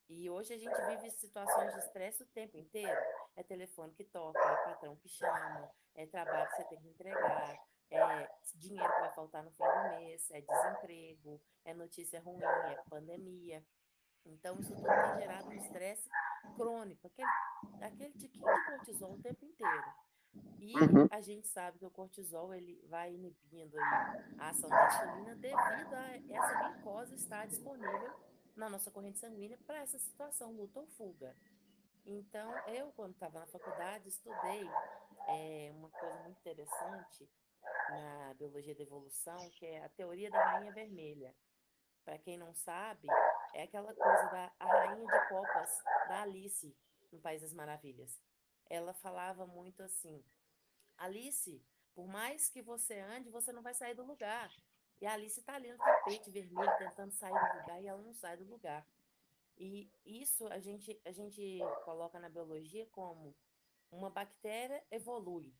[0.09, 2.99] E hoje a gente vive situações de estresse o tempo inteiro.
[3.35, 7.63] É telefone que toca, é patrão que chama, é trabalho que você tem que entregar,
[7.91, 12.75] é dinheiro que vai faltar no fim do mês, é desemprego, é notícia ruim, é
[12.89, 13.63] pandemia.
[14.25, 16.09] Então, isso tudo tem gerado um estresse
[16.55, 17.29] crônico, aquele,
[17.81, 19.93] aquele tiquinho de cortisol o tempo inteiro.
[20.59, 21.07] E uhum.
[21.09, 23.77] a gente sabe que o cortisol ele vai inibindo
[24.37, 28.13] a ação da insulina devido a essa glicose estar disponível
[28.55, 31.35] na nossa corrente sanguínea para essa situação, luta ou fuga.
[32.05, 34.69] Então, eu, quando estava na faculdade, estudei
[35.27, 37.29] é, uma coisa muito interessante
[37.89, 41.35] na biologia da evolução, que é a teoria da rainha vermelha.
[42.03, 43.07] Para quem não sabe,
[43.53, 45.69] é aquela coisa da a rainha de copas
[46.07, 46.75] da Alice
[47.11, 48.19] no País das Maravilhas.
[48.69, 50.23] Ela falava muito assim:
[50.97, 54.51] Alice, por mais que você ande, você não vai sair do lugar.
[55.01, 58.13] E a Alice está ali no tapete vermelho, tentando sair do lugar, e ela não
[58.13, 58.85] sai do lugar.
[59.57, 63.35] E isso a gente, a gente coloca na biologia como
[63.91, 65.53] uma bactéria evolui.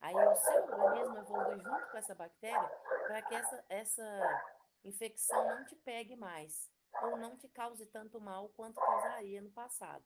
[0.00, 2.68] Aí o seu organismo evolui junto com essa bactéria
[3.06, 4.44] para que essa, essa
[4.84, 6.70] infecção não te pegue mais
[7.02, 10.04] ou não te cause tanto mal quanto causaria no passado.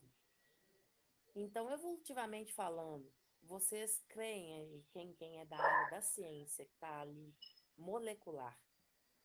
[1.34, 3.12] Então, evolutivamente falando,
[3.42, 7.34] vocês creem, e quem, quem é da área da ciência, que está ali
[7.76, 8.58] molecular,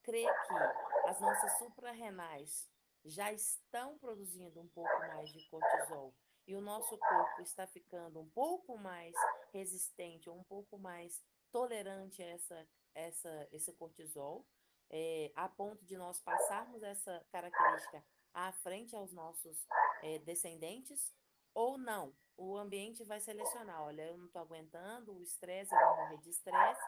[0.03, 2.69] crê que as nossas suprarrenais
[3.03, 6.13] já estão produzindo um pouco mais de cortisol
[6.47, 9.15] e o nosso corpo está ficando um pouco mais
[9.51, 14.45] resistente ou um pouco mais tolerante a essa, essa, esse cortisol,
[14.89, 19.65] é, a ponto de nós passarmos essa característica à frente aos nossos
[20.03, 21.13] é, descendentes,
[21.55, 22.13] ou não.
[22.37, 26.29] O ambiente vai selecionar, olha, eu não estou aguentando o estresse, eu vou morrer de
[26.29, 26.81] estresse,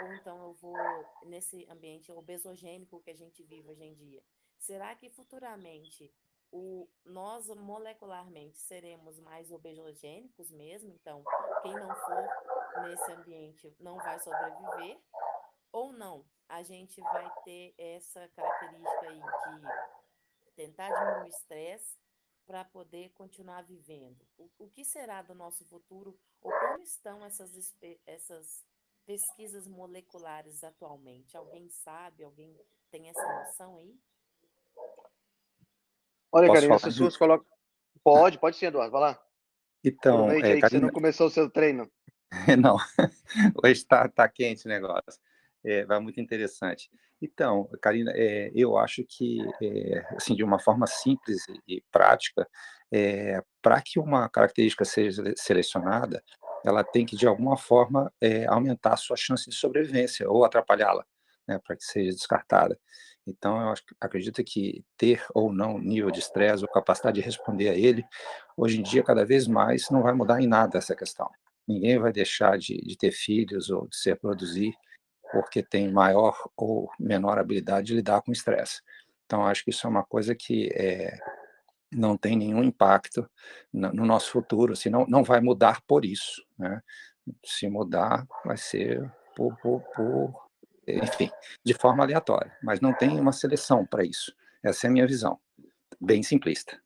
[0.00, 0.74] ou então eu vou
[1.26, 4.22] nesse ambiente obesogênico que a gente vive hoje em dia.
[4.58, 6.10] Será que futuramente
[6.50, 10.90] o, nós molecularmente seremos mais obesogênicos mesmo?
[10.94, 11.22] Então,
[11.62, 14.98] quem não for nesse ambiente não vai sobreviver?
[15.70, 16.24] Ou não?
[16.48, 21.98] A gente vai ter essa característica aí de tentar diminuir o estresse
[22.46, 24.24] para poder continuar vivendo.
[24.36, 26.18] O, o que será do nosso futuro?
[26.40, 27.74] Ou como estão essas,
[28.06, 28.64] essas
[29.06, 31.36] pesquisas moleculares atualmente?
[31.36, 32.24] Alguém sabe?
[32.24, 32.56] Alguém
[32.90, 33.98] tem essa noção aí?
[36.32, 37.46] Olha, Karina, as pessoas colocam.
[38.02, 39.26] Pode, pode sim, Eduardo, vai lá.
[39.82, 40.68] Então, é, Karina...
[40.68, 41.90] você não começou o seu treino.
[42.60, 42.76] não,
[43.64, 45.18] hoje está tá quente o negócio.
[45.64, 46.90] É, vai muito interessante.
[47.24, 52.46] Então, Karina, é, eu acho que, é, assim, de uma forma simples e, prática,
[52.92, 56.22] é, para que uma característica seja selecionada,
[56.64, 58.12] ela tem que, de alguma forma,
[58.48, 61.04] aumentar a sua chance de sobrevivência ou atrapalhá-la,
[61.46, 62.78] né, para que seja descartada.
[63.26, 67.70] Então, eu acho, acredito que ter ou não nível de estresse ou capacidade de responder
[67.70, 68.04] a ele,
[68.56, 71.30] hoje em dia, cada vez mais, não vai mudar em nada essa questão.
[71.66, 74.74] Ninguém vai deixar de, de ter filhos ou de se reproduzir
[75.34, 78.80] porque tem maior ou menor habilidade de lidar com estresse.
[79.26, 81.18] Então, acho que isso é uma coisa que é,
[81.92, 83.28] não tem nenhum impacto
[83.72, 86.44] no, no nosso futuro, assim, não, não vai mudar por isso.
[86.56, 86.80] Né?
[87.44, 90.44] Se mudar, vai ser por, por, por
[90.86, 91.30] enfim,
[91.64, 94.32] de forma aleatória, mas não tem uma seleção para isso.
[94.62, 95.38] Essa é a minha visão,
[96.00, 96.80] bem simplista.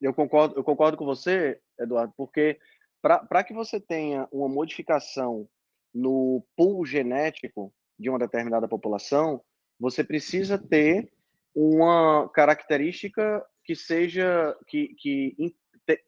[0.00, 2.58] Eu concordo, eu concordo com você, Eduardo, porque
[3.00, 5.48] para que você tenha uma modificação
[5.94, 9.42] no pool genético de uma determinada população,
[9.78, 11.10] você precisa ter
[11.54, 15.54] uma característica que seja que, que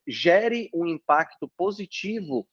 [0.07, 2.47] gere um impacto positivo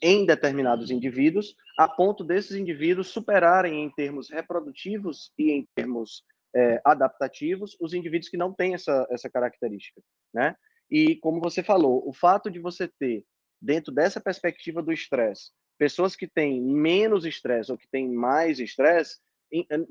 [0.00, 6.80] em determinados indivíduos, a ponto desses indivíduos superarem em termos reprodutivos e em termos é,
[6.84, 10.00] adaptativos os indivíduos que não têm essa, essa característica,
[10.32, 10.54] né?
[10.90, 13.24] E como você falou, o fato de você ter
[13.60, 15.50] dentro dessa perspectiva do estresse
[15.82, 19.18] pessoas que têm menos estresse ou que têm mais estresse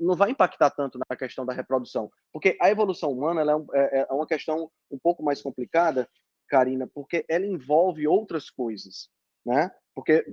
[0.00, 3.42] não vai impactar tanto na questão da reprodução, porque a evolução humana
[3.74, 6.08] é, é, é uma questão um pouco mais complicada,
[6.48, 9.10] Karina, porque ela envolve outras coisas,
[9.44, 9.70] né?
[9.94, 10.24] Porque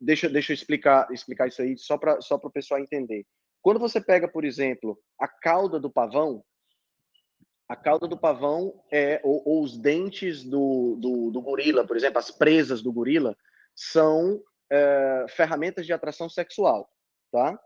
[0.00, 3.26] deixa, deixa eu explicar, explicar isso aí só para só o pessoal entender.
[3.60, 6.44] Quando você pega, por exemplo, a cauda do pavão,
[7.68, 12.20] a cauda do pavão é ou, ou os dentes do, do, do, gorila, por exemplo,
[12.20, 13.36] as presas do gorila
[13.74, 14.40] são
[14.70, 16.90] é, ferramentas de atração sexual,
[17.30, 17.60] tá?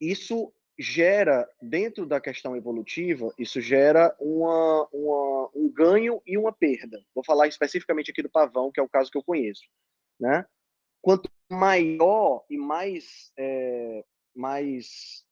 [0.00, 7.02] Isso gera dentro da questão evolutiva, isso gera uma, uma, um ganho e uma perda.
[7.12, 9.64] Vou falar especificamente aqui do pavão, que é o caso que eu conheço,
[10.20, 10.46] né?
[11.00, 14.04] quanto maior e mais, é,
[14.34, 15.24] mais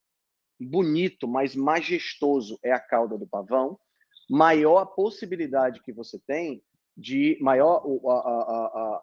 [0.58, 3.78] bonito, mais majestoso é a cauda do pavão,
[4.28, 6.62] maior a possibilidade que você tem
[6.96, 9.02] de maior a, a, a,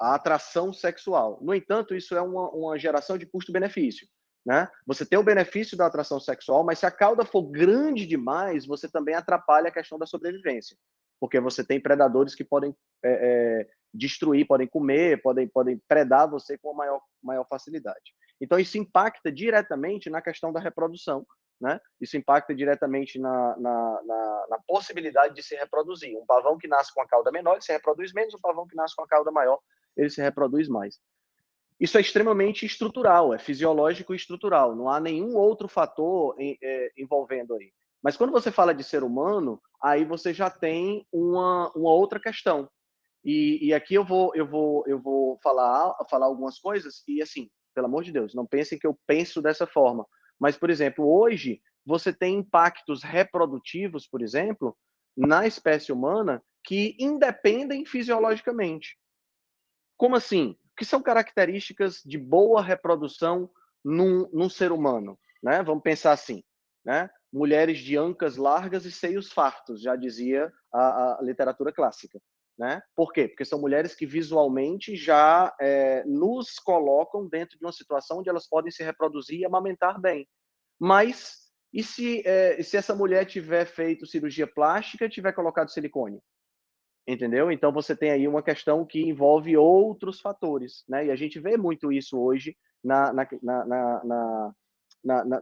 [0.00, 1.38] a atração sexual.
[1.42, 4.06] No entanto, isso é uma, uma geração de custo-benefício.
[4.46, 4.68] Né?
[4.86, 8.88] Você tem o benefício da atração sexual, mas se a cauda for grande demais, você
[8.88, 10.76] também atrapalha a questão da sobrevivência,
[11.20, 12.74] porque você tem predadores que podem
[13.04, 18.14] é, é, destruir, podem comer, podem, podem predar você com maior, maior facilidade.
[18.40, 21.26] Então, isso impacta diretamente na questão da reprodução,
[21.60, 21.80] né?
[22.00, 26.16] Isso impacta diretamente na, na, na, na, possibilidade de se reproduzir.
[26.16, 28.94] Um pavão que nasce com a cauda menor, se reproduz menos, um pavão que nasce
[28.94, 29.58] com a cauda maior,
[29.98, 30.98] ele se reproduz mais.
[31.78, 36.92] Isso é extremamente estrutural, é fisiológico e estrutural, não há nenhum outro fator em, é,
[36.96, 37.72] envolvendo aí.
[38.02, 42.68] Mas quando você fala de ser humano, aí você já tem uma, uma outra questão,
[43.24, 47.50] e, e, aqui eu vou, eu vou, eu vou falar, falar algumas coisas e assim,
[47.74, 50.06] pelo amor de Deus, não pensem que eu penso dessa forma.
[50.38, 54.76] Mas, por exemplo, hoje você tem impactos reprodutivos, por exemplo,
[55.16, 58.96] na espécie humana que independem fisiologicamente.
[59.98, 60.56] Como assim?
[60.76, 63.50] Que são características de boa reprodução
[63.84, 65.62] num, num ser humano, né?
[65.62, 66.42] Vamos pensar assim,
[66.84, 67.10] né?
[67.30, 72.18] Mulheres de ancas largas e seios fartos, já dizia a, a literatura clássica.
[72.58, 72.82] Né?
[72.96, 73.28] Por quê?
[73.28, 78.48] Porque são mulheres que visualmente já é, nos colocam dentro de uma situação onde elas
[78.48, 80.26] podem se reproduzir e amamentar bem.
[80.76, 86.20] Mas e se, é, se essa mulher tiver feito cirurgia plástica, tiver colocado silicone?
[87.08, 87.50] Entendeu?
[87.50, 91.06] Então você tem aí uma questão que envolve outros fatores, né?
[91.06, 92.54] E a gente vê muito isso hoje
[92.84, 94.54] na, na, na, na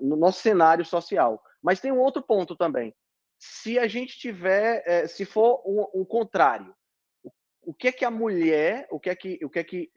[0.01, 1.43] no nosso cenário social.
[1.61, 2.95] Mas tem um outro ponto também.
[3.37, 6.73] Se a gente tiver, é, se for um, um contrário,
[7.61, 9.91] o que é que a mulher, o que é que, o que é que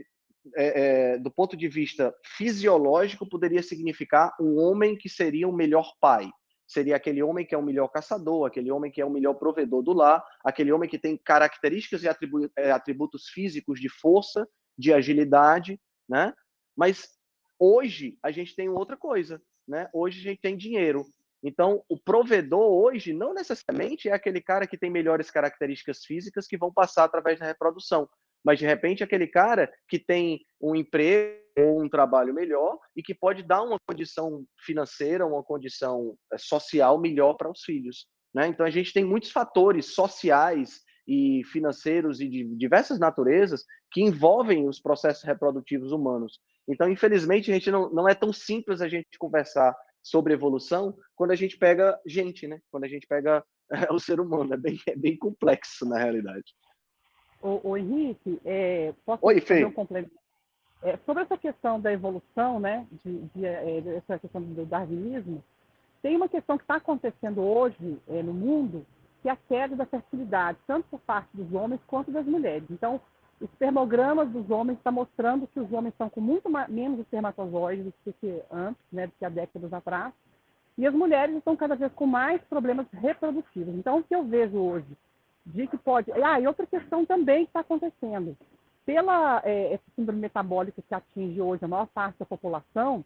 [0.55, 5.93] é, é, do ponto de vista fisiológico, poderia significar um homem que seria o melhor
[6.01, 6.32] pai.
[6.70, 9.82] Seria aquele homem que é o melhor caçador, aquele homem que é o melhor provedor
[9.82, 12.07] do lar, aquele homem que tem características e
[12.55, 14.47] é, atributos físicos de força,
[14.78, 16.32] de agilidade, né?
[16.78, 17.09] Mas
[17.57, 19.89] hoje a gente tem outra coisa, né?
[19.91, 21.07] Hoje a gente tem dinheiro.
[21.41, 26.57] Então, o provedor hoje não necessariamente é aquele cara que tem melhores características físicas que
[26.57, 28.07] vão passar através da reprodução,
[28.43, 33.13] mas de repente aquele cara que tem um emprego ou um trabalho melhor e que
[33.13, 38.07] pode dar uma condição financeira, uma condição eh, social melhor para os filhos.
[38.33, 38.47] Né?
[38.47, 44.67] Então, a gente tem muitos fatores sociais e financeiros e de diversas naturezas que envolvem
[44.67, 46.39] os processos reprodutivos humanos.
[46.67, 51.31] Então, infelizmente, a gente não, não é tão simples a gente conversar sobre evolução quando
[51.31, 52.59] a gente pega gente, né?
[52.71, 54.53] Quando a gente pega é, o ser humano.
[54.53, 56.53] É bem, é bem complexo, na realidade.
[57.41, 60.11] O, o Henrique, é, posso Oi, fazer um complemento?
[60.81, 65.43] É, sobre essa questão da evolução, né, de, de, é, essa questão do darwinismo,
[66.01, 68.85] tem uma questão que está acontecendo hoje é, no mundo,
[69.21, 72.63] que é a queda da fertilidade, tanto por parte dos homens quanto das mulheres.
[72.69, 73.01] Então,
[73.41, 78.13] os espermogramas dos homens estão mostrando que os homens estão com muito menos espermatozoides do
[78.13, 80.13] que antes, né, do que há décadas atrás,
[80.77, 83.75] e as mulheres estão cada vez com mais problemas reprodutivos.
[83.75, 84.87] Então, o que eu vejo hoje
[85.54, 86.12] de que pode.
[86.12, 88.36] Ah, e outra questão também que está acontecendo.
[88.86, 93.04] Pela é, essa síndrome metabólica que atinge hoje a maior parte da população,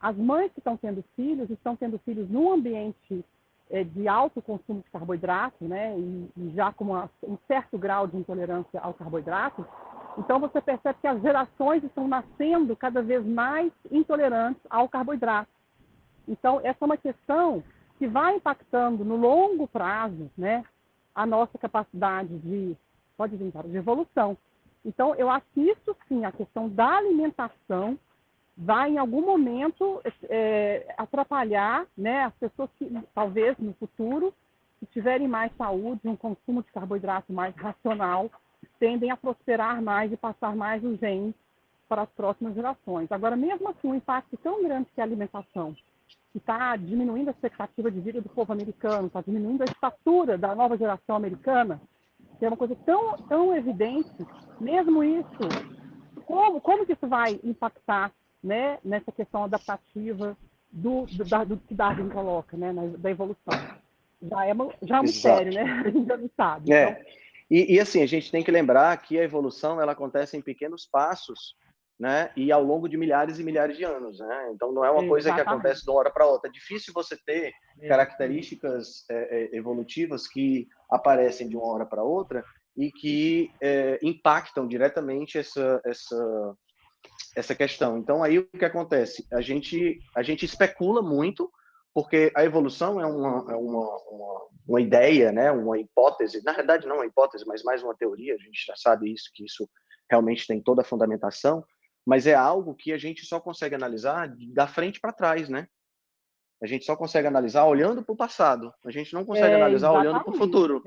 [0.00, 3.24] as mães que estão tendo filhos estão tendo filhos num ambiente
[3.70, 8.06] é, de alto consumo de carboidrato, né, e, e já com uma, um certo grau
[8.06, 9.66] de intolerância ao carboidrato,
[10.18, 15.50] então você percebe que as gerações estão nascendo cada vez mais intolerantes ao carboidrato.
[16.26, 17.62] Então essa é uma questão
[17.98, 20.64] que vai impactando no longo prazo, né,
[21.16, 22.76] a nossa capacidade de
[23.16, 24.36] pode vir de evolução.
[24.84, 27.98] Então, eu assisto, sim, a questão da alimentação
[28.56, 34.32] vai, em algum momento, é, atrapalhar né, as pessoas que, talvez, no futuro,
[34.78, 38.30] se tiverem mais saúde, um consumo de carboidrato mais racional,
[38.78, 41.34] tendem a prosperar mais e passar mais os genes
[41.88, 43.10] para as próximas gerações.
[43.10, 45.74] Agora, mesmo assim, um impacto tão grande que a alimentação,
[46.36, 50.54] que está diminuindo a expectativa de vida do povo americano, está diminuindo a estatura da
[50.54, 51.80] nova geração americana,
[52.38, 54.10] que é uma coisa tão, tão evidente,
[54.60, 55.48] mesmo isso,
[56.26, 58.12] como, como que isso vai impactar
[58.44, 60.36] né, nessa questão adaptativa
[60.70, 63.54] do, do, da, do que Darwin coloca, né, da evolução?
[64.22, 65.62] Já é, já é um mistério, né?
[65.86, 66.72] A gente já não sabe.
[66.72, 66.90] É.
[66.90, 67.02] Então...
[67.50, 70.84] E, e, assim, a gente tem que lembrar que a evolução ela acontece em pequenos
[70.84, 71.54] passos
[71.98, 72.30] né?
[72.36, 74.50] E ao longo de milhares e milhares de anos, né?
[74.54, 76.48] Então não é uma coisa que acontece de uma hora para outra.
[76.48, 77.52] É difícil você ter
[77.88, 79.14] características é,
[79.54, 82.44] é, evolutivas que aparecem de uma hora para outra
[82.76, 86.54] e que é, impactam diretamente essa essa
[87.34, 87.96] essa questão.
[87.96, 89.26] Então aí o que acontece?
[89.32, 91.50] A gente a gente especula muito
[91.94, 95.50] porque a evolução é uma, é uma, uma, uma ideia, né?
[95.50, 96.44] Uma hipótese.
[96.44, 98.34] Na verdade não é uma hipótese, mas mais uma teoria.
[98.34, 99.66] A gente já sabe isso que isso
[100.10, 101.64] realmente tem toda a fundamentação
[102.06, 105.66] mas é algo que a gente só consegue analisar da frente para trás, né?
[106.62, 108.72] A gente só consegue analisar olhando para o passado.
[108.84, 110.08] A gente não consegue é, analisar exatamente.
[110.08, 110.82] olhando para o futuro,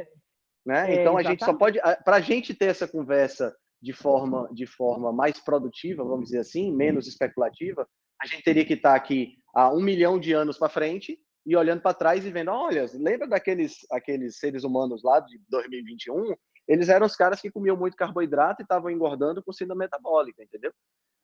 [0.66, 0.92] né?
[0.92, 4.66] É, então a gente só pode, para a gente ter essa conversa de forma de
[4.66, 7.88] forma mais produtiva, vamos dizer assim, menos especulativa,
[8.22, 11.82] a gente teria que estar aqui há um milhão de anos para frente e olhando
[11.82, 16.36] para trás e vendo, olha, lembra daqueles aqueles seres humanos lá de 2021?
[16.68, 20.72] Eles eram os caras que comiam muito carboidrato e estavam engordando com síndrome metabólica, entendeu?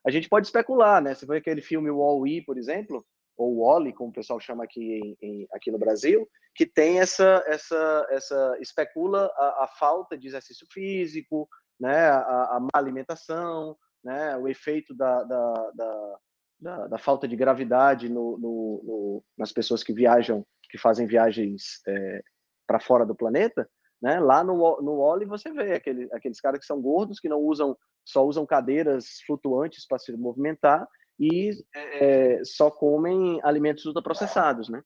[0.06, 1.14] A gente pode especular, né?
[1.14, 3.06] Você vê aquele filme Wall-E, por exemplo,
[3.38, 7.44] ou Wally, como o pessoal chama aqui, em, em, aqui no Brasil, que tem essa,
[7.48, 11.48] essa, essa especula a, a falta de exercício físico,
[11.80, 12.10] né?
[12.10, 14.38] A, a má alimentação, né?
[14.38, 16.18] O efeito da, da, da,
[16.60, 21.82] da, da falta de gravidade no, no, no, nas pessoas que viajam, que fazem viagens
[21.88, 22.22] é,
[22.66, 23.70] para fora do planeta,
[24.02, 24.20] né?
[24.20, 27.76] Lá no, no Wally você vê aquele, aqueles caras que são gordos, que não usam
[28.06, 30.88] só usam cadeiras flutuantes para se movimentar
[31.20, 34.82] e é, só comem alimentos ultraprocessados, né?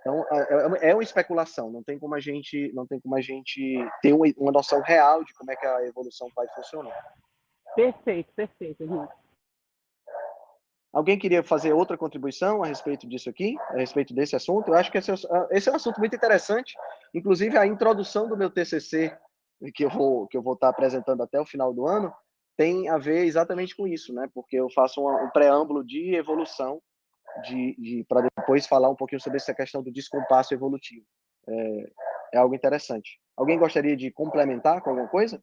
[0.00, 3.20] Então é, é, é uma especulação, não tem como a gente não tem como a
[3.20, 6.96] gente ter uma, uma noção real de como é que a evolução vai funcionar.
[7.76, 9.22] Perfeito, perfeito, Henrique.
[10.92, 14.68] Alguém queria fazer outra contribuição a respeito disso aqui, a respeito desse assunto?
[14.68, 15.14] Eu acho que esse é,
[15.50, 16.74] esse é um assunto muito interessante.
[17.14, 19.16] Inclusive, a introdução do meu TCC,
[19.74, 22.12] que eu vou, que eu vou estar apresentando até o final do ano,
[22.56, 24.28] tem a ver exatamente com isso, né?
[24.34, 26.80] Porque eu faço um, um preâmbulo de evolução,
[27.44, 31.06] de, de para depois falar um pouquinho sobre essa questão do descompasso evolutivo.
[31.48, 31.92] É,
[32.34, 33.20] é algo interessante.
[33.36, 35.42] Alguém gostaria de complementar com alguma coisa?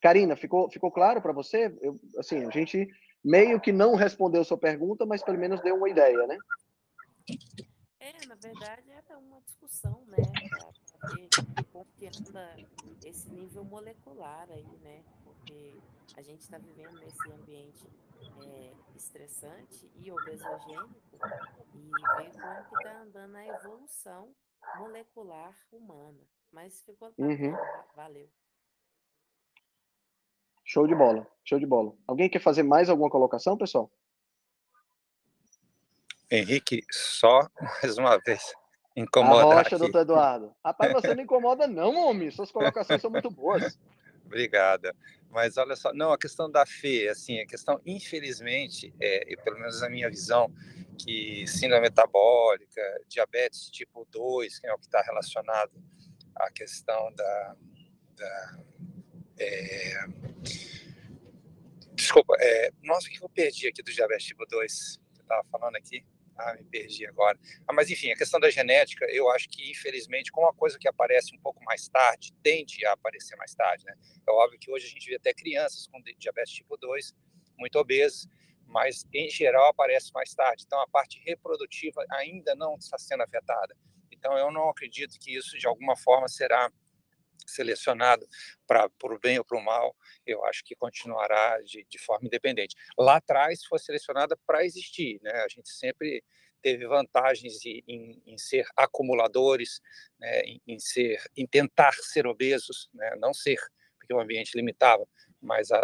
[0.00, 1.76] Karina, ficou, ficou claro para você?
[1.82, 2.88] Eu, assim, a gente
[3.22, 6.38] meio que não respondeu sua pergunta, mas pelo menos deu uma ideia, né?
[8.00, 10.16] É, na verdade, era uma discussão, né?
[11.08, 11.28] Ver
[11.72, 12.56] como que anda
[13.04, 15.02] esse nível molecular aí, né?
[15.24, 15.74] Porque
[16.16, 17.86] a gente está vivendo nesse ambiente
[18.42, 21.18] é, estressante e obesogênico
[21.74, 21.90] e
[22.22, 24.34] ver como que está andando a evolução
[24.76, 26.20] molecular humana.
[26.52, 27.52] Mas ficou uhum.
[27.52, 27.84] Tá?
[27.94, 28.28] Valeu.
[30.64, 31.96] Show de bola, show de bola.
[32.06, 33.90] Alguém quer fazer mais alguma colocação, pessoal?
[36.30, 37.48] Henrique, só
[37.82, 38.54] mais uma vez.
[39.00, 39.42] Incomoda.
[39.42, 39.78] A rocha, aqui.
[39.78, 40.54] doutor Eduardo.
[40.64, 42.30] Rapaz, você não incomoda, não, homem.
[42.30, 43.78] Suas colocações são muito boas.
[44.26, 44.94] Obrigada.
[45.30, 49.80] Mas olha só, não, a questão da fé, assim, a questão, infelizmente, é, pelo menos
[49.80, 50.52] na minha visão,
[50.98, 55.72] que síndrome metabólica, diabetes tipo 2, que é o que está relacionado
[56.36, 57.56] à questão da.
[58.16, 58.58] da
[59.38, 60.04] é...
[61.94, 62.70] Desculpa, é...
[62.82, 64.72] nossa, o que eu perdi aqui do diabetes tipo 2?
[64.72, 66.04] Você estava falando aqui?
[66.36, 67.38] Ah, me perdi agora.
[67.68, 70.88] Ah, mas enfim, a questão da genética, eu acho que infelizmente, como uma coisa que
[70.88, 73.94] aparece um pouco mais tarde, tende a aparecer mais tarde, né?
[74.26, 77.14] É óbvio que hoje a gente vê até crianças com diabetes tipo 2,
[77.58, 78.26] muito obesas,
[78.66, 80.64] mas em geral aparece mais tarde.
[80.66, 83.76] Então a parte reprodutiva ainda não está sendo afetada.
[84.10, 86.70] Então eu não acredito que isso de alguma forma será
[87.46, 88.26] selecionado
[88.66, 89.94] para o bem ou para o mal,
[90.26, 92.74] eu acho que continuará de, de forma independente.
[92.98, 95.32] Lá atrás foi selecionada para existir, né?
[95.42, 96.22] A gente sempre
[96.60, 99.80] teve vantagens em, em, em ser acumuladores,
[100.18, 100.40] né?
[100.42, 103.14] em, em, ser, em tentar ser obesos, né?
[103.18, 103.58] não ser,
[103.98, 105.06] porque o ambiente limitava,
[105.40, 105.82] mas a,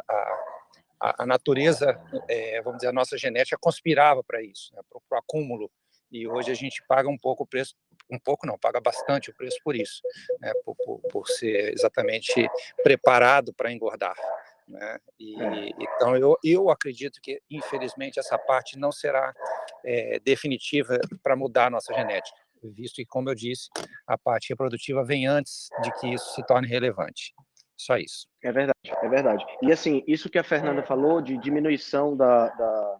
[1.00, 1.98] a, a natureza,
[2.28, 4.82] é, vamos dizer, a nossa genética conspirava para isso, né?
[4.88, 5.70] para o acúmulo.
[6.10, 7.74] E hoje a gente paga um pouco o preço
[8.10, 10.00] um pouco não, paga bastante o preço por isso,
[10.40, 12.48] né, por, por, por ser exatamente
[12.82, 14.16] preparado para engordar.
[14.68, 14.98] Né?
[15.18, 15.68] E, é.
[15.78, 19.32] Então, eu, eu acredito que, infelizmente, essa parte não será
[19.84, 23.68] é, definitiva para mudar a nossa genética, visto que, como eu disse,
[24.06, 27.32] a parte reprodutiva vem antes de que isso se torne relevante.
[27.76, 28.26] Só isso.
[28.42, 29.44] É verdade, é verdade.
[29.62, 32.48] E assim, isso que a Fernanda falou de diminuição da.
[32.48, 32.98] da,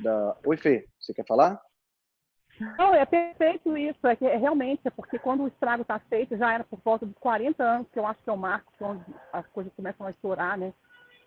[0.00, 0.36] da...
[0.44, 1.58] Oi, Fê, você quer falar?
[2.78, 4.06] Não, é perfeito isso.
[4.06, 7.04] É que é, realmente é porque quando o estrago está feito, já era por volta
[7.04, 10.10] dos 40 anos, que eu acho que é o marco, onde as coisas começam a
[10.10, 10.72] estourar, né?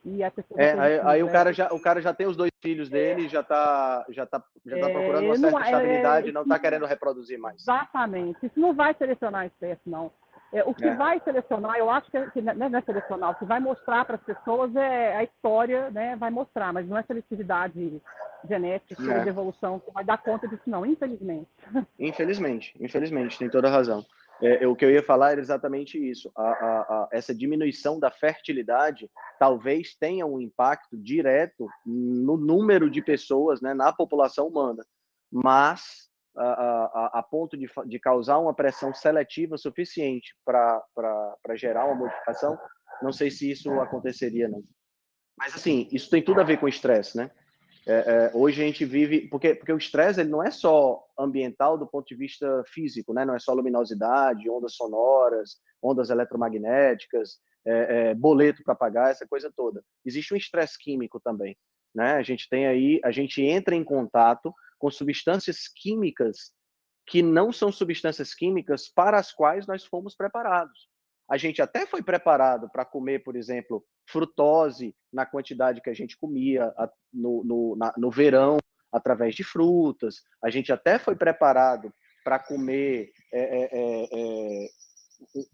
[0.03, 2.51] E a pessoa é, aí, aí o cara já o cara já tem os dois
[2.61, 6.41] filhos dele, já está já tá, já tá procurando uma certa não, estabilidade, é, não
[6.43, 7.61] está querendo reproduzir mais.
[7.61, 8.45] Exatamente.
[8.45, 10.09] Isso não vai selecionar espécie, não.
[10.51, 10.95] É, o que é.
[10.95, 14.23] vai selecionar, eu acho que, que não é selecionar, o que vai mostrar para as
[14.23, 16.15] pessoas é a história, né?
[16.15, 18.01] Vai mostrar, mas não é seletividade
[18.47, 19.23] genética é.
[19.23, 21.49] de evolução que vai dar conta disso, não, infelizmente.
[21.99, 24.03] Infelizmente, infelizmente, tem toda a razão.
[24.41, 26.31] É, o que eu ia falar era exatamente isso.
[26.35, 33.01] A, a, a, essa diminuição da fertilidade talvez tenha um impacto direto no número de
[33.01, 34.83] pessoas, né, na população humana,
[35.31, 40.81] mas a, a, ponto de, de, causar uma pressão seletiva suficiente para
[41.55, 42.57] gerar uma modificação,
[43.01, 44.63] não sei se isso aconteceria, não.
[45.37, 47.31] Mas, assim, isso tem tudo a ver com estresse, né?
[47.87, 49.29] É, é, hoje a gente vive...
[49.29, 53.23] Porque, porque o estresse ele não é só ambiental do ponto de vista físico, né?
[53.23, 59.51] Não é só luminosidade, ondas sonoras, ondas eletromagnéticas, é, é boleto para pagar, essa coisa
[59.55, 59.81] toda.
[60.05, 61.57] Existe um estresse químico também,
[61.95, 62.13] né?
[62.13, 62.99] A gente tem aí...
[63.03, 66.51] A gente entra em contato com substâncias químicas
[67.05, 70.87] que não são substâncias químicas para as quais nós fomos preparados.
[71.29, 76.17] A gente até foi preparado para comer, por exemplo, frutose na quantidade que a gente
[76.17, 76.73] comia
[77.13, 78.57] no, no, na, no verão,
[78.91, 80.21] através de frutas.
[80.43, 84.67] A gente até foi preparado para comer é, é, é, é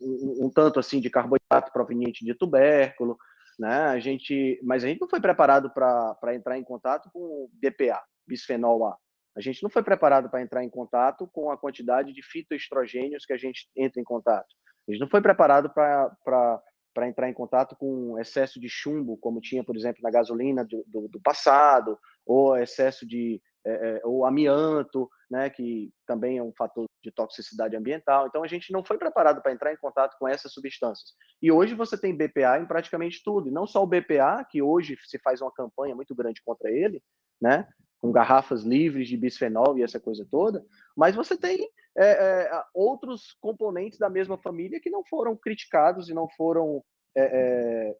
[0.01, 3.17] um, um, tanto assim de carboidrato proveniente de tubérculo,
[3.59, 3.85] né?
[3.85, 8.85] A gente, mas a gente não foi preparado para entrar em contato com BPA, bisfenol
[8.85, 8.97] A.
[9.35, 13.33] A gente não foi preparado para entrar em contato com a quantidade de fitoestrogênios que
[13.33, 14.47] a gente entra em contato.
[14.87, 19.63] A gente não foi preparado para entrar em contato com excesso de chumbo, como tinha,
[19.63, 25.09] por exemplo, na gasolina do, do, do passado, ou excesso de é, é, ou amianto,
[25.29, 28.27] né, que também é um fator de toxicidade ambiental.
[28.27, 31.13] Então a gente não foi preparado para entrar em contato com essas substâncias.
[31.41, 34.95] E hoje você tem BPA em praticamente tudo, e não só o BPA, que hoje
[35.05, 37.01] se faz uma campanha muito grande contra ele,
[37.41, 37.67] né?
[38.01, 40.65] Com garrafas livres de bisfenol e essa coisa toda,
[40.95, 41.67] mas você tem
[41.97, 46.83] é, é, outros componentes da mesma família que não foram criticados e não foram
[47.15, 47.95] é, é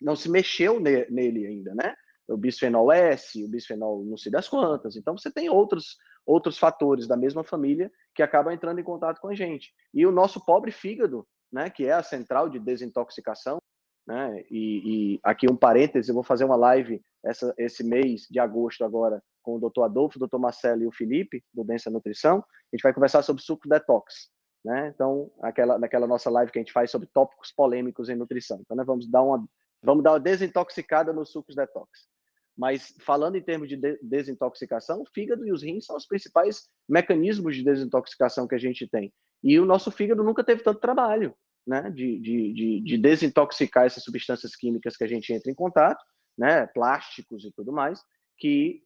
[0.00, 1.94] não se mexeu ne, nele ainda, né?
[2.28, 4.96] O bisfenol S, o bisfenol não sei das quantas.
[4.96, 9.28] Então você tem outros outros fatores da mesma família que acabam entrando em contato com
[9.28, 9.72] a gente.
[9.94, 13.58] E o nosso pobre fígado, né, que é a central de desintoxicação,
[14.06, 14.44] né?
[14.50, 18.84] E, e, aqui um parêntese, eu vou fazer uma live essa, esse mês de agosto
[18.84, 22.38] agora com o doutor Adolfo, o doutor Marcelo e o Felipe, do Densa Nutrição.
[22.38, 24.28] A gente vai conversar sobre suco detox.
[24.64, 24.90] Né?
[24.92, 28.58] Então, aquela, naquela nossa live que a gente faz sobre tópicos polêmicos em nutrição.
[28.60, 29.46] Então, nós vamos dar uma,
[29.82, 32.08] vamos dar uma desintoxicada nos sucos detox.
[32.56, 36.68] Mas, falando em termos de, de desintoxicação, o fígado e os rins são os principais
[36.88, 39.12] mecanismos de desintoxicação que a gente tem.
[39.44, 41.34] E o nosso fígado nunca teve tanto trabalho
[41.66, 46.02] né, de, de, de, de desintoxicar essas substâncias químicas que a gente entra em contato,
[46.36, 48.04] né, plásticos e tudo mais,
[48.38, 48.82] que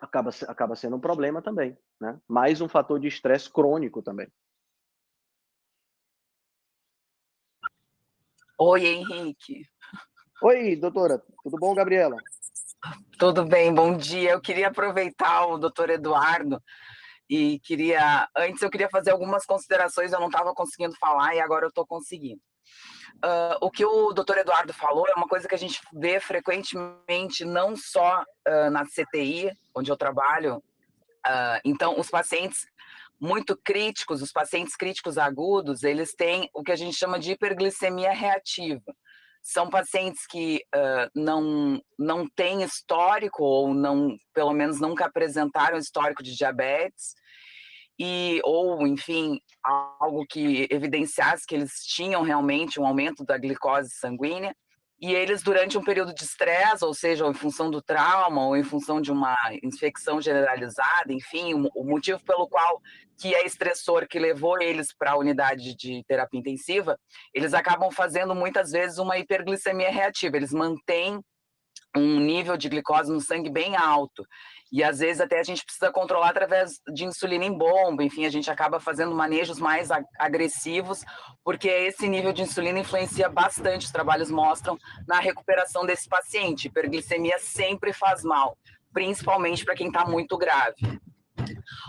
[0.00, 1.76] acaba, acaba sendo um problema também.
[2.00, 2.18] Né?
[2.26, 4.28] Mais um fator de estresse crônico também.
[8.60, 9.64] Oi, Henrique.
[10.42, 11.22] Oi, doutora.
[11.42, 12.16] Tudo bom, Gabriela?
[13.18, 14.32] Tudo bem, bom dia.
[14.32, 16.62] Eu queria aproveitar o doutor Eduardo
[17.28, 21.66] e queria, antes eu queria fazer algumas considerações, eu não estava conseguindo falar e agora
[21.66, 22.40] eu estou conseguindo.
[23.16, 27.44] Uh, o que o doutor Eduardo falou é uma coisa que a gente vê frequentemente,
[27.44, 30.56] não só uh, na CTI, onde eu trabalho.
[31.26, 32.66] Uh, então, os pacientes
[33.20, 38.12] muito críticos, os pacientes críticos agudos, eles têm o que a gente chama de hiperglicemia
[38.12, 38.94] reativa
[39.42, 46.22] são pacientes que uh, não, não têm histórico ou não, pelo menos nunca apresentaram histórico
[46.22, 47.14] de diabetes
[47.98, 49.40] e ou enfim
[50.00, 54.54] algo que evidenciasse que eles tinham realmente um aumento da glicose sanguínea
[55.00, 58.64] e eles durante um período de estresse, ou seja, em função do trauma ou em
[58.64, 62.82] função de uma infecção generalizada, enfim, o motivo pelo qual
[63.16, 66.98] que é estressor que levou eles para a unidade de terapia intensiva,
[67.32, 71.20] eles acabam fazendo muitas vezes uma hiperglicemia reativa, eles mantêm
[71.96, 74.26] um nível de glicose no sangue bem alto.
[74.70, 78.30] E às vezes até a gente precisa controlar através de insulina em bomba, enfim, a
[78.30, 81.02] gente acaba fazendo manejos mais agressivos,
[81.42, 84.76] porque esse nível de insulina influencia bastante, os trabalhos mostram,
[85.06, 86.68] na recuperação desse paciente.
[86.68, 88.58] Hiperglicemia sempre faz mal,
[88.92, 91.00] principalmente para quem está muito grave.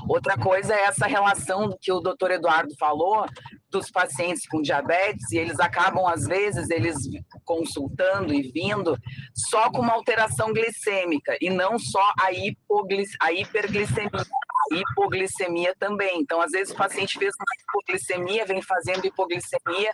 [0.07, 3.25] Outra coisa é essa relação que o doutor Eduardo falou
[3.69, 6.97] dos pacientes com diabetes, e eles acabam, às vezes, eles
[7.45, 8.97] consultando e vindo
[9.33, 13.09] só com uma alteração glicêmica, e não só a, hipoglic...
[13.21, 16.19] a hiperglicemia, a hipoglicemia também.
[16.19, 19.91] Então, às vezes, o paciente fez uma hipoglicemia, vem fazendo hipoglicemia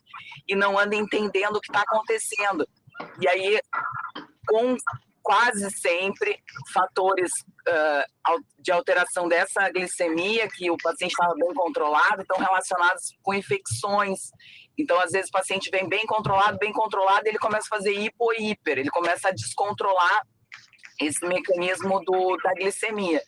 [0.48, 2.68] e não anda entendendo o que está acontecendo.
[3.20, 3.60] E aí,
[4.48, 4.76] com
[5.22, 6.40] quase sempre
[6.72, 7.32] fatores
[8.59, 14.20] de alteração dessa glicemia, que o paciente estava bem controlado, estão relacionados com infecções.
[14.78, 18.34] Então, às vezes, o paciente vem bem controlado, bem controlado, ele começa a fazer hipo
[18.34, 20.22] e hiper, ele começa a descontrolar
[20.99, 23.22] esse mecanismo do, da glicemia.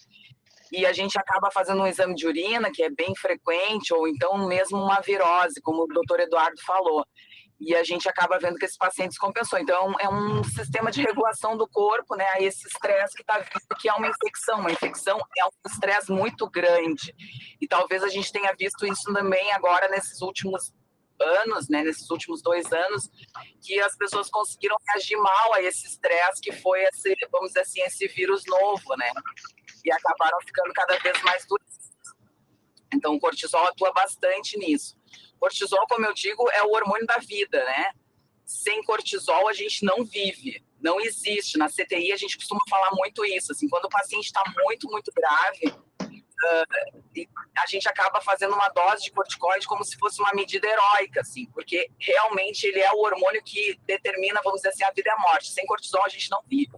[0.71, 4.47] E a gente acaba fazendo um exame de urina, que é bem frequente, ou então
[4.47, 7.05] mesmo uma virose, como o doutor Eduardo falou
[7.59, 9.57] e a gente acaba vendo que esse paciente descompensou.
[9.59, 13.75] Então, é um sistema de regulação do corpo, né, a esse estresse que está visto
[13.79, 14.59] que é uma infecção.
[14.59, 17.13] Uma infecção é um estresse muito grande.
[17.59, 20.73] E talvez a gente tenha visto isso também agora nesses últimos
[21.19, 23.09] anos, né, nesses últimos dois anos,
[23.61, 27.81] que as pessoas conseguiram reagir mal a esse estresse que foi esse, vamos dizer assim,
[27.81, 29.11] esse vírus novo, né,
[29.83, 31.86] e acabaram ficando cada vez mais doentes.
[32.93, 34.97] Então, o cortisol atua bastante nisso.
[35.39, 37.91] Cortisol, como eu digo, é o hormônio da vida, né?
[38.45, 41.57] Sem cortisol a gente não vive, não existe.
[41.57, 45.11] Na CTI a gente costuma falar muito isso, assim, quando o paciente está muito, muito
[45.13, 47.27] grave, uh,
[47.57, 51.45] a gente acaba fazendo uma dose de corticoide como se fosse uma medida heróica, assim,
[51.47, 55.19] porque realmente ele é o hormônio que determina, vamos dizer assim, a vida e a
[55.19, 55.51] morte.
[55.51, 56.71] Sem cortisol a gente não vive.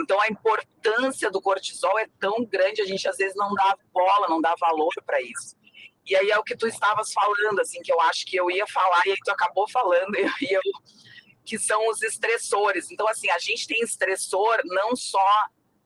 [0.00, 4.28] Então a importância do cortisol é tão grande, a gente às vezes não dá bola,
[4.28, 5.56] não dá valor para isso.
[6.06, 8.66] E aí é o que tu estavas falando, assim, que eu acho que eu ia
[8.66, 10.62] falar e aí tu acabou falando, e eu,
[11.44, 12.90] que são os estressores.
[12.90, 15.18] Então, assim, a gente tem estressor não só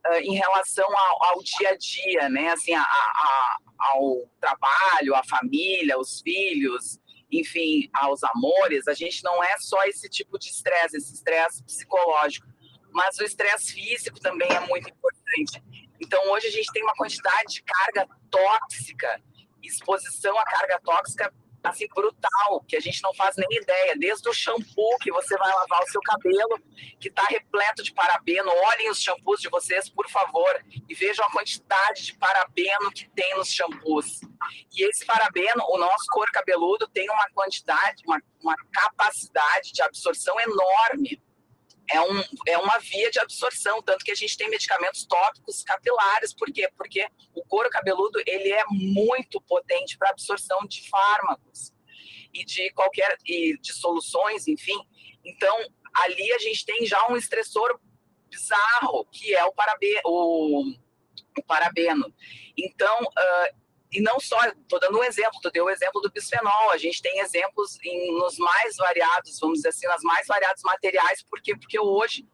[0.07, 2.51] uh, em relação ao, ao, dia a dia, né?
[2.51, 6.99] Assim, a, a, ao trabalho, à família, aos filhos,
[7.31, 8.87] enfim, aos amores.
[8.89, 12.47] A gente não é só esse tipo de estresse, esse estresse psicológico,
[12.95, 15.63] mas o estresse físico também é muito importante.
[16.01, 19.21] Então, hoje a gente tem uma quantidade de carga tóxica
[19.67, 21.33] exposição à carga tóxica
[21.63, 25.51] assim brutal, que a gente não faz nem ideia, desde o shampoo que você vai
[25.51, 26.61] lavar o seu cabelo,
[27.01, 31.31] que está repleto de parabeno, olhem os shampoos de vocês, por favor, e vejam a
[31.31, 34.21] quantidade de parabeno que tem nos shampoos.
[34.77, 40.39] E esse parabeno, o nosso couro cabeludo tem uma quantidade, uma, uma capacidade de absorção
[40.39, 41.19] enorme
[41.91, 46.35] é, um, é uma via de absorção, tanto que a gente tem medicamentos tópicos capilares,
[46.35, 46.69] por quê?
[46.77, 51.73] Porque o couro cabeludo ele é muito potente para absorção de fármacos
[52.33, 54.79] e de qualquer e de soluções, enfim.
[55.25, 55.57] Então,
[56.03, 57.79] ali a gente tem já um estressor
[58.29, 60.65] bizarro, que é o, parabe, o,
[61.39, 62.13] o parabeno.
[62.57, 63.64] Então, uh,
[63.95, 67.01] e não só, estou dando um exemplo, tu deu o exemplo do bisfenol, a gente
[67.01, 71.57] tem exemplos em, nos mais variados, vamos dizer assim, nas mais variados materiais, por quê?
[71.57, 72.27] Porque hoje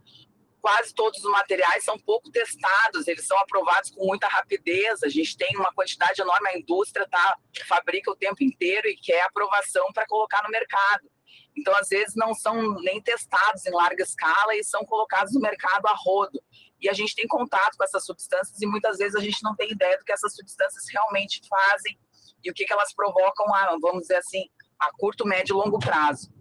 [0.62, 5.36] quase todos os materiais são pouco testados, eles são aprovados com muita rapidez, a gente
[5.36, 7.36] tem uma quantidade enorme, a indústria tá,
[7.66, 11.10] fabrica o tempo inteiro e quer aprovação para colocar no mercado.
[11.56, 15.86] Então, às vezes, não são nem testados em larga escala e são colocados no mercado
[15.86, 16.40] a rodo
[16.80, 19.70] e a gente tem contato com essas substâncias e muitas vezes a gente não tem
[19.70, 21.98] ideia do que essas substâncias realmente fazem
[22.42, 25.78] e o que, que elas provocam, a, vamos dizer assim, a curto, médio e longo
[25.78, 26.32] prazo.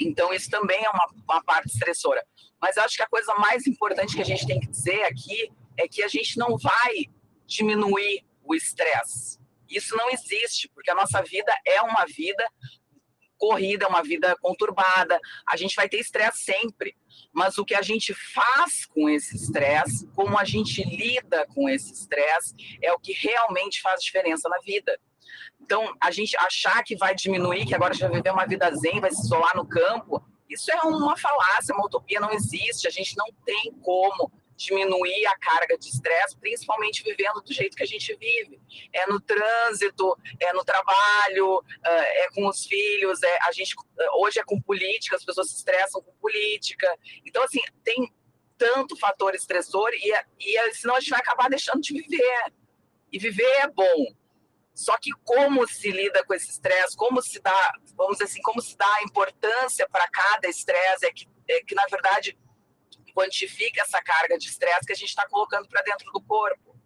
[0.00, 2.24] Então, isso também é uma, uma parte estressora.
[2.60, 5.86] Mas acho que a coisa mais importante que a gente tem que dizer aqui é
[5.86, 7.06] que a gente não vai
[7.46, 9.38] diminuir o estresse.
[9.68, 12.48] Isso não existe, porque a nossa vida é uma vida
[13.38, 15.18] corrida, é uma vida conturbada.
[15.48, 16.94] A gente vai ter estresse sempre
[17.32, 21.92] mas o que a gente faz com esse estresse, como a gente lida com esse
[21.92, 24.98] estresse, é o que realmente faz diferença na vida.
[25.60, 28.74] Então, a gente achar que vai diminuir, que agora a gente vai viver uma vida
[28.74, 32.88] zen, vai se isolar no campo, isso é uma falácia, uma utopia, não existe.
[32.88, 37.82] A gente não tem como diminuir a carga de estresse, principalmente vivendo do jeito que
[37.84, 38.60] a gente vive.
[38.92, 43.74] É no trânsito, é no trabalho, é, é com os filhos, é, a gente
[44.16, 46.92] hoje é com política, as pessoas se estressam com política.
[47.24, 48.12] Então, assim, tem
[48.58, 52.52] tanto fator estressor e, e senão a gente vai acabar deixando de viver.
[53.12, 54.12] E viver é bom.
[54.74, 58.60] Só que como se lida com esse estresse, como se dá, vamos dizer assim, como
[58.60, 62.36] se dá importância para cada estresse, é que, é que, na verdade,
[63.12, 66.76] quantifica essa carga de estresse que a gente está colocando para dentro do corpo.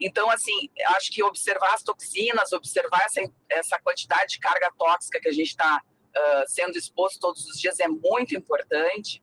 [0.00, 5.28] Então, assim, acho que observar as toxinas, observar essa, essa quantidade de carga tóxica que
[5.28, 9.22] a gente está uh, sendo exposto todos os dias é muito importante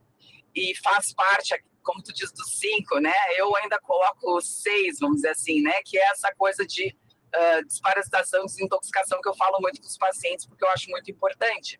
[0.55, 3.13] e faz parte, como tu diz, dos cinco, né?
[3.37, 5.81] Eu ainda coloco seis, vamos dizer assim, né?
[5.83, 6.95] Que é essa coisa de
[7.35, 11.79] uh, desparasitação, desintoxicação que eu falo muito com os pacientes, porque eu acho muito importante.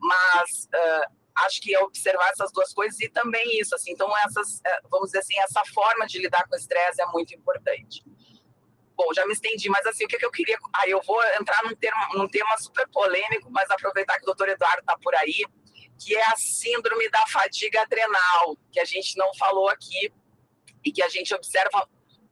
[0.00, 0.68] Mas
[1.44, 5.06] acho que é observar essas duas coisas e também isso, assim, então essas, eh, vamos
[5.06, 8.02] dizer assim, essa forma de lidar com o estresse é muito importante.
[8.96, 10.56] Bom, já me estendi, mas assim, o que, que eu queria.
[10.74, 14.26] Aí ah, eu vou entrar num, termo, num tema super polêmico, mas aproveitar que o
[14.26, 15.44] doutor Eduardo está por aí,
[16.00, 20.12] que é a síndrome da fadiga adrenal, que a gente não falou aqui
[20.84, 21.88] e que a gente observa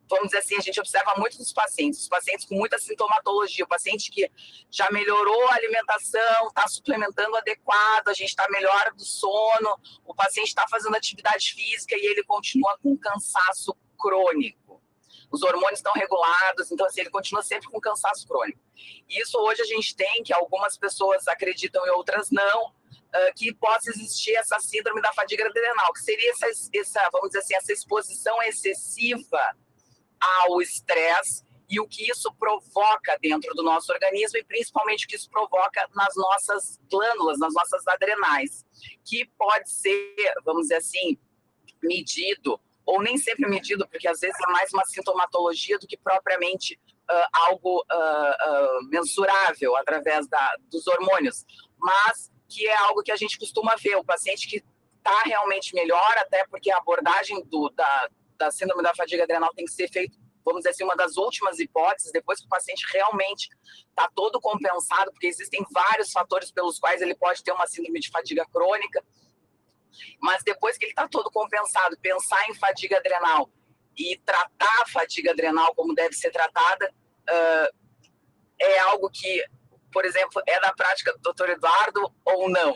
[0.09, 3.69] vamos dizer assim, a gente observa muito nos pacientes, os pacientes com muita sintomatologia, o
[3.69, 4.31] paciente que
[4.71, 10.49] já melhorou a alimentação, está suplementando adequado, a gente está melhor do sono, o paciente
[10.49, 14.83] está fazendo atividade física e ele continua com cansaço crônico.
[15.31, 18.61] Os hormônios estão regulados, então assim, ele continua sempre com cansaço crônico.
[19.09, 22.73] Isso hoje a gente tem, que algumas pessoas acreditam e outras não,
[23.35, 27.55] que possa existir essa síndrome da fadiga adrenal, que seria essa, essa, vamos dizer assim,
[27.55, 29.57] essa exposição excessiva
[30.21, 35.17] ao estresse e o que isso provoca dentro do nosso organismo e principalmente o que
[35.17, 38.65] isso provoca nas nossas glândulas, nas nossas adrenais,
[39.05, 40.15] que pode ser,
[40.45, 41.19] vamos dizer assim,
[41.83, 46.79] medido ou nem sempre medido, porque às vezes é mais uma sintomatologia do que propriamente
[47.11, 51.45] uh, algo uh, uh, mensurável através da, dos hormônios,
[51.77, 54.63] mas que é algo que a gente costuma ver, o paciente que
[54.99, 58.09] está realmente melhor, até porque a abordagem do, da,
[58.39, 61.59] da síndrome da fadiga adrenal tem que ser feito, vamos dizer assim, uma das últimas
[61.59, 63.49] hipóteses, depois que o paciente realmente
[63.89, 68.11] está todo compensado, porque existem vários fatores pelos quais ele pode ter uma síndrome de
[68.11, 69.05] fadiga crônica,
[70.21, 73.51] mas depois que ele está todo compensado, pensar em fadiga adrenal
[73.97, 76.93] e tratar a fadiga adrenal como deve ser tratada,
[77.31, 77.87] uh,
[78.59, 79.45] é algo que,
[79.93, 82.75] por exemplo, é da prática do doutor Eduardo ou não?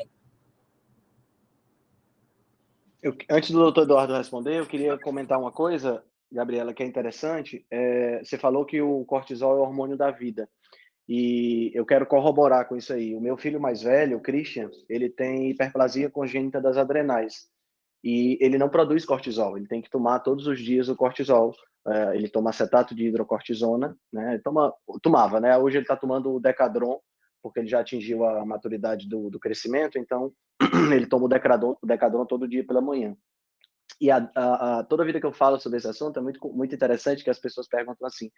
[3.03, 7.64] Eu, antes do doutor Eduardo responder, eu queria comentar uma coisa, Gabriela, que é interessante.
[7.70, 10.48] É, você falou que o cortisol é o hormônio da vida.
[11.09, 13.16] E eu quero corroborar com isso aí.
[13.16, 17.48] O meu filho mais velho, o Christian, ele tem hiperplasia congênita das adrenais.
[18.05, 21.53] E ele não produz cortisol, ele tem que tomar todos os dias o cortisol.
[21.88, 24.34] É, ele toma acetato de hidrocortisona, né?
[24.34, 24.72] Ele toma,
[25.03, 25.57] tomava, né?
[25.57, 27.01] Hoje ele está tomando o Decadron,
[27.43, 30.32] porque ele já atingiu a maturidade do, do crescimento, então
[30.95, 33.16] ele toma o Decadron todo dia pela manhã.
[34.01, 36.74] E a, a, a, toda vida que eu falo sobre esse assunto é muito, muito
[36.74, 38.30] interessante que as pessoas perguntam assim,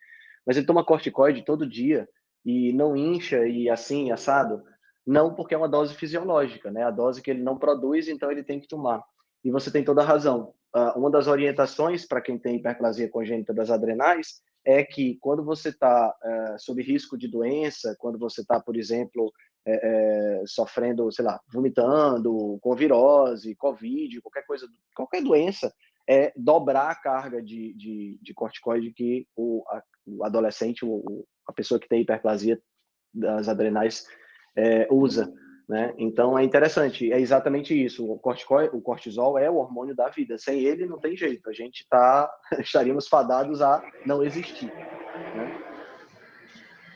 [0.47, 2.09] mas ele toma corticoide todo dia
[2.45, 4.63] e não incha e assim, assado?
[5.07, 6.85] Não, porque é uma dose fisiológica, né?
[6.85, 9.03] A dose que ele não produz, então ele tem que tomar.
[9.45, 10.55] E você tem toda a razão.
[10.75, 15.71] Uh, uma das orientações para quem tem hiperplasia congênita das adrenais é que quando você
[15.71, 19.33] está uh, sob risco de doença, quando você está, por exemplo,
[19.65, 25.73] é, é, sofrendo, sei lá, vomitando, com virose, covid, qualquer coisa, qualquer doença,
[26.09, 31.53] é dobrar a carga de, de, de corticoide que o, a, o adolescente, o, a
[31.53, 32.61] pessoa que tem hiperplasia
[33.15, 34.05] das adrenais
[34.57, 35.33] é, usa.
[35.69, 35.95] Né?
[35.97, 38.11] Então é interessante, é exatamente isso.
[38.11, 40.37] O cortisol, o cortisol é o hormônio da vida.
[40.39, 41.49] Sem ele não tem jeito.
[41.49, 44.67] A gente tá, estaríamos fadados a não existir.
[44.67, 45.63] Né?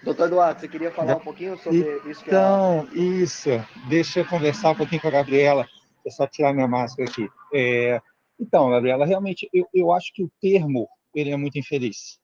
[0.02, 2.22] Doutor Eduardo, você queria falar um pouquinho sobre então, isso?
[2.26, 2.98] Então, é...
[2.98, 3.50] isso.
[3.88, 5.66] Deixa eu conversar um pouquinho com a Gabriela.
[6.06, 7.28] É só tirar minha máscara aqui.
[7.52, 8.00] É...
[8.38, 12.20] Então, Gabriela, realmente, eu, eu acho que o termo ele é muito infeliz,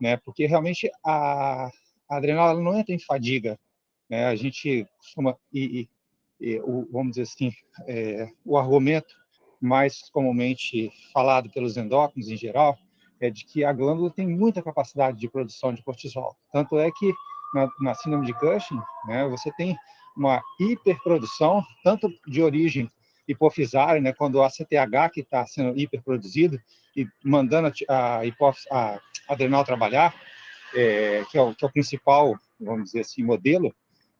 [0.00, 0.16] né?
[0.18, 1.68] Porque realmente a,
[2.08, 3.58] a adrenal não entra em fadiga,
[4.08, 4.26] né?
[4.26, 5.88] A gente costuma e,
[6.40, 7.52] e, e o, vamos dizer assim,
[7.86, 9.14] é, o argumento
[9.60, 12.78] mais comumente falado pelos endócrinos em geral
[13.20, 16.36] é de que a glândula tem muita capacidade de produção de cortisol.
[16.52, 17.12] Tanto é que
[17.54, 19.76] na, na síndrome de Cushing, né, você tem
[20.16, 22.90] uma hiperprodução, tanto de origem
[23.26, 26.60] hipofisária, né, quando o ACTH que está sendo hiperproduzido
[26.96, 28.22] e mandando a, a,
[28.70, 30.14] a adrenal trabalhar,
[30.74, 33.74] é, que, é o, que, é o, principal, vamos dizer assim, modelo,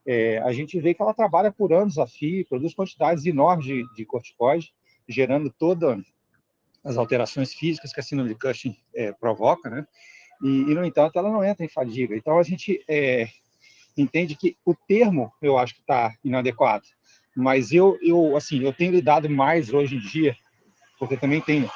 [0.06, 3.84] é, a gente vê que ela trabalha por anos a fio, produz quantidades enormes de,
[3.94, 4.72] de corticoide,
[5.08, 5.98] gerando toda
[6.84, 9.86] as alterações físicas que a síndrome de Cushing é, provoca, né?
[10.42, 12.14] E, e, no entanto, ela não entra em fadiga.
[12.14, 13.28] Então, a gente é,
[13.96, 16.84] entende que o termo, eu acho que está inadequado.
[17.34, 20.36] Mas eu, eu, assim, eu tenho lidado mais hoje em dia,
[20.98, 21.68] porque também tenho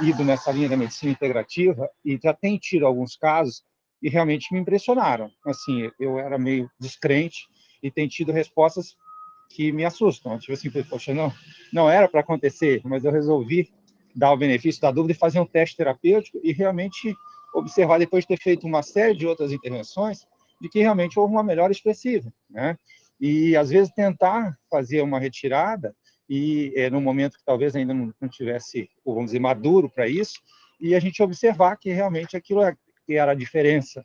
[0.00, 3.64] ido nessa linha da medicina integrativa e já tenho tido alguns casos
[4.02, 5.30] e realmente me impressionaram.
[5.44, 7.46] Assim, eu era meio descrente
[7.86, 8.96] e tenho tido respostas
[9.48, 10.38] que me assustam.
[10.38, 11.32] Tipo assim, poxa, não,
[11.72, 13.70] não era para acontecer, mas eu resolvi
[14.14, 17.14] dar o benefício da dúvida e fazer um teste terapêutico e realmente
[17.54, 20.26] observar, depois de ter feito uma série de outras intervenções,
[20.60, 22.78] de que realmente houve uma melhora expressiva, né?
[23.20, 25.94] E, às vezes, tentar fazer uma retirada
[26.28, 30.34] e é, no momento que talvez ainda não, não tivesse, vamos dizer, maduro para isso,
[30.80, 32.74] e a gente observar que realmente aquilo é,
[33.06, 34.04] que era a diferença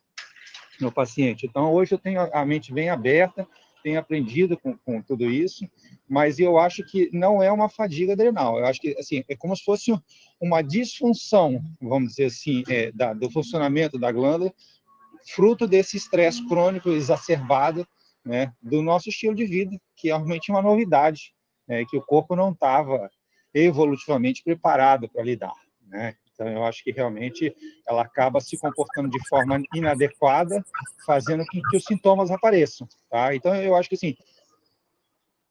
[0.80, 1.46] no paciente.
[1.46, 3.48] Então, hoje eu tenho a mente bem aberta,
[3.84, 5.68] tenho aprendido com, com tudo isso,
[6.08, 8.58] mas eu acho que não é uma fadiga adrenal.
[8.60, 9.92] Eu acho que assim é como se fosse
[10.40, 14.54] uma disfunção, vamos dizer assim, é, da, do funcionamento da glândula,
[15.36, 17.88] fruto desse estresse crônico exacerbado,
[18.24, 21.34] né, do nosso estilo de vida, que é realmente uma novidade,
[21.68, 23.10] né, que o corpo não estava
[23.54, 25.54] evolutivamente preparado para lidar,
[25.88, 26.16] né?
[26.42, 27.56] Então, eu acho que realmente
[27.88, 30.66] ela acaba se comportando de forma inadequada,
[31.06, 32.88] fazendo com que os sintomas apareçam.
[33.12, 33.36] Tá?
[33.36, 34.16] Então, eu acho que assim,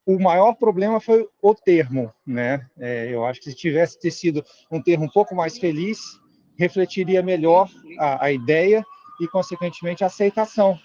[0.05, 2.13] o maior problema foi o termo.
[2.27, 2.67] Né?
[2.77, 6.01] É, eu acho que se tivesse ter sido um termo um pouco mais feliz,
[6.59, 8.85] refletiria melhor a, a ideia
[9.21, 10.77] e, consequentemente, a aceitação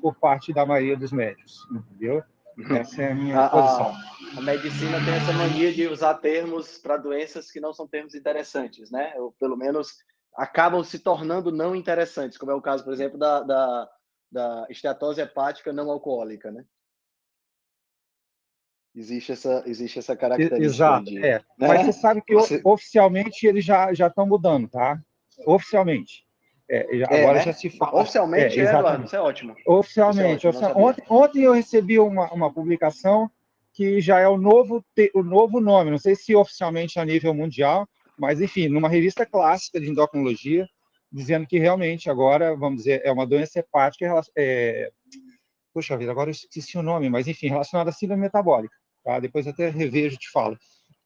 [0.00, 1.66] por parte da maioria dos médicos.
[1.72, 2.22] Entendeu?
[2.70, 3.86] Essa é a minha a, posição.
[3.86, 8.14] A, a, medicina tem essa mania de usar termos para doenças que não são termos
[8.14, 9.14] interessantes, né?
[9.16, 9.96] Ou pelo menos
[10.36, 13.90] acabam se tornando não interessantes, como é o caso, por exemplo, da, da,
[14.30, 16.64] da esteatose hepática não alcoólica, né?
[18.94, 20.64] Existe essa, existe essa característica.
[20.64, 21.38] Exato, de, é.
[21.56, 21.68] Né?
[21.68, 22.60] Mas você sabe que você...
[22.64, 25.00] oficialmente eles já estão mudando, tá?
[25.46, 26.27] Oficialmente.
[26.70, 27.44] É, é, agora né?
[27.44, 28.02] já se fala.
[28.02, 29.56] Oficialmente, é, é Eduardo, isso é ótimo.
[29.66, 30.46] Oficialmente.
[30.46, 33.30] É ótimo, ontem, ontem eu recebi uma, uma publicação
[33.72, 37.88] que já é o novo, o novo nome, não sei se oficialmente a nível mundial,
[38.18, 40.66] mas enfim, numa revista clássica de endocrinologia,
[41.10, 44.90] dizendo que realmente agora, vamos dizer, é uma doença hepática, é,
[45.72, 49.20] puxa vida, agora eu esqueci o nome, mas enfim, relacionada à síndrome metabólica, tá?
[49.20, 50.58] Depois até revejo e te falo.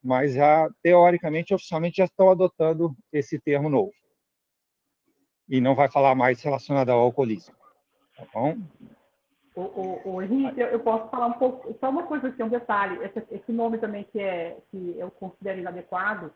[0.03, 3.93] Mas já, teoricamente, oficialmente, já estão adotando esse termo novo
[5.53, 7.53] e não vai falar mais relacionado ao alcoolismo.
[8.17, 8.57] Tá bom?
[9.55, 12.49] O, o, o Henrique, eu, eu, posso falar um pouco, só uma coisa aqui, um
[12.49, 16.33] detalhe, esse, esse, nome também que, é, que eu considero inadequado,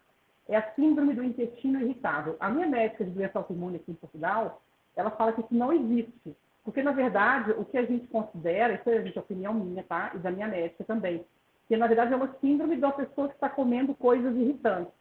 [0.48, 2.38] é a síndrome do intestino irritável.
[2.40, 4.62] A minha médica de doença autoimune aqui em Portugal,
[4.96, 8.88] ela fala que isso não existe, porque, na verdade, o que a gente considera, isso
[8.88, 10.12] é a opinião minha, tá?
[10.14, 11.26] E da minha médica também,
[11.68, 14.94] que, na verdade, é uma síndrome uma pessoa que está comendo coisas irritantes.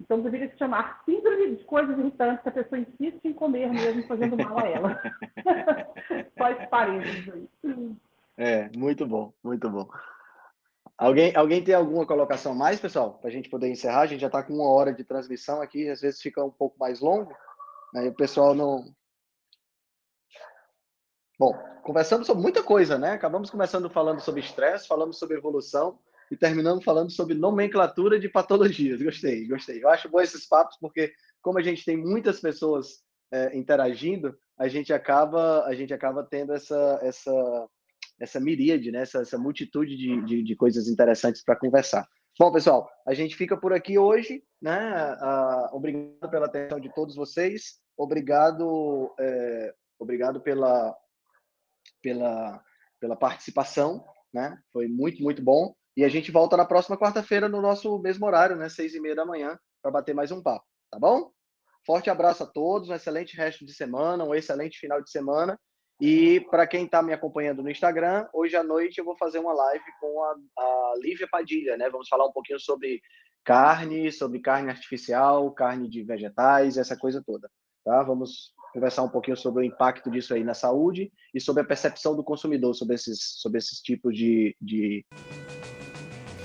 [0.00, 4.06] Então, deveria se chamar síndrome de coisas irritantes que a pessoa insiste em comer mesmo,
[4.06, 5.02] fazendo mal a ela.
[6.38, 7.48] Faz parênteses aí.
[8.38, 9.86] É, muito bom, muito bom.
[10.96, 13.14] Alguém, alguém tem alguma colocação mais, pessoal?
[13.14, 14.00] Para a gente poder encerrar?
[14.00, 16.78] A gente já está com uma hora de transmissão aqui, às vezes fica um pouco
[16.78, 17.34] mais longo.
[17.94, 18.84] Aí o pessoal não.
[21.38, 23.12] Bom, conversamos sobre muita coisa, né?
[23.12, 25.98] Acabamos começando falando sobre estresse, falamos sobre evolução
[26.30, 29.02] e terminamos falando sobre nomenclatura de patologias.
[29.02, 29.82] Gostei, gostei.
[29.82, 31.12] Eu acho bom esses papos porque
[31.42, 33.02] como a gente tem muitas pessoas
[33.32, 37.68] é, interagindo, a gente acaba a gente acaba tendo essa essa
[38.20, 39.00] essa miríade, né?
[39.00, 42.06] essa, essa multitude de, de, de coisas interessantes para conversar.
[42.38, 45.16] Bom, pessoal, a gente fica por aqui hoje, né?
[45.72, 47.80] Obrigado pela atenção de todos vocês.
[47.96, 50.94] Obrigado, é, obrigado pela,
[52.02, 52.62] pela,
[53.00, 54.58] pela participação, né?
[54.72, 55.74] Foi muito, muito bom.
[56.00, 58.70] E a gente volta na próxima quarta-feira no nosso mesmo horário, né?
[58.70, 61.30] Seis e meia da manhã, para bater mais um papo, tá bom?
[61.84, 65.60] Forte abraço a todos, um excelente resto de semana, um excelente final de semana.
[66.00, 69.52] E para quem está me acompanhando no Instagram, hoje à noite eu vou fazer uma
[69.52, 71.90] live com a, a Lívia Padilha, né?
[71.90, 73.02] Vamos falar um pouquinho sobre
[73.44, 77.50] carne, sobre carne artificial, carne de vegetais, essa coisa toda,
[77.84, 78.02] tá?
[78.04, 82.16] Vamos conversar um pouquinho sobre o impacto disso aí na saúde e sobre a percepção
[82.16, 85.04] do consumidor sobre esses, sobre esses tipos de, de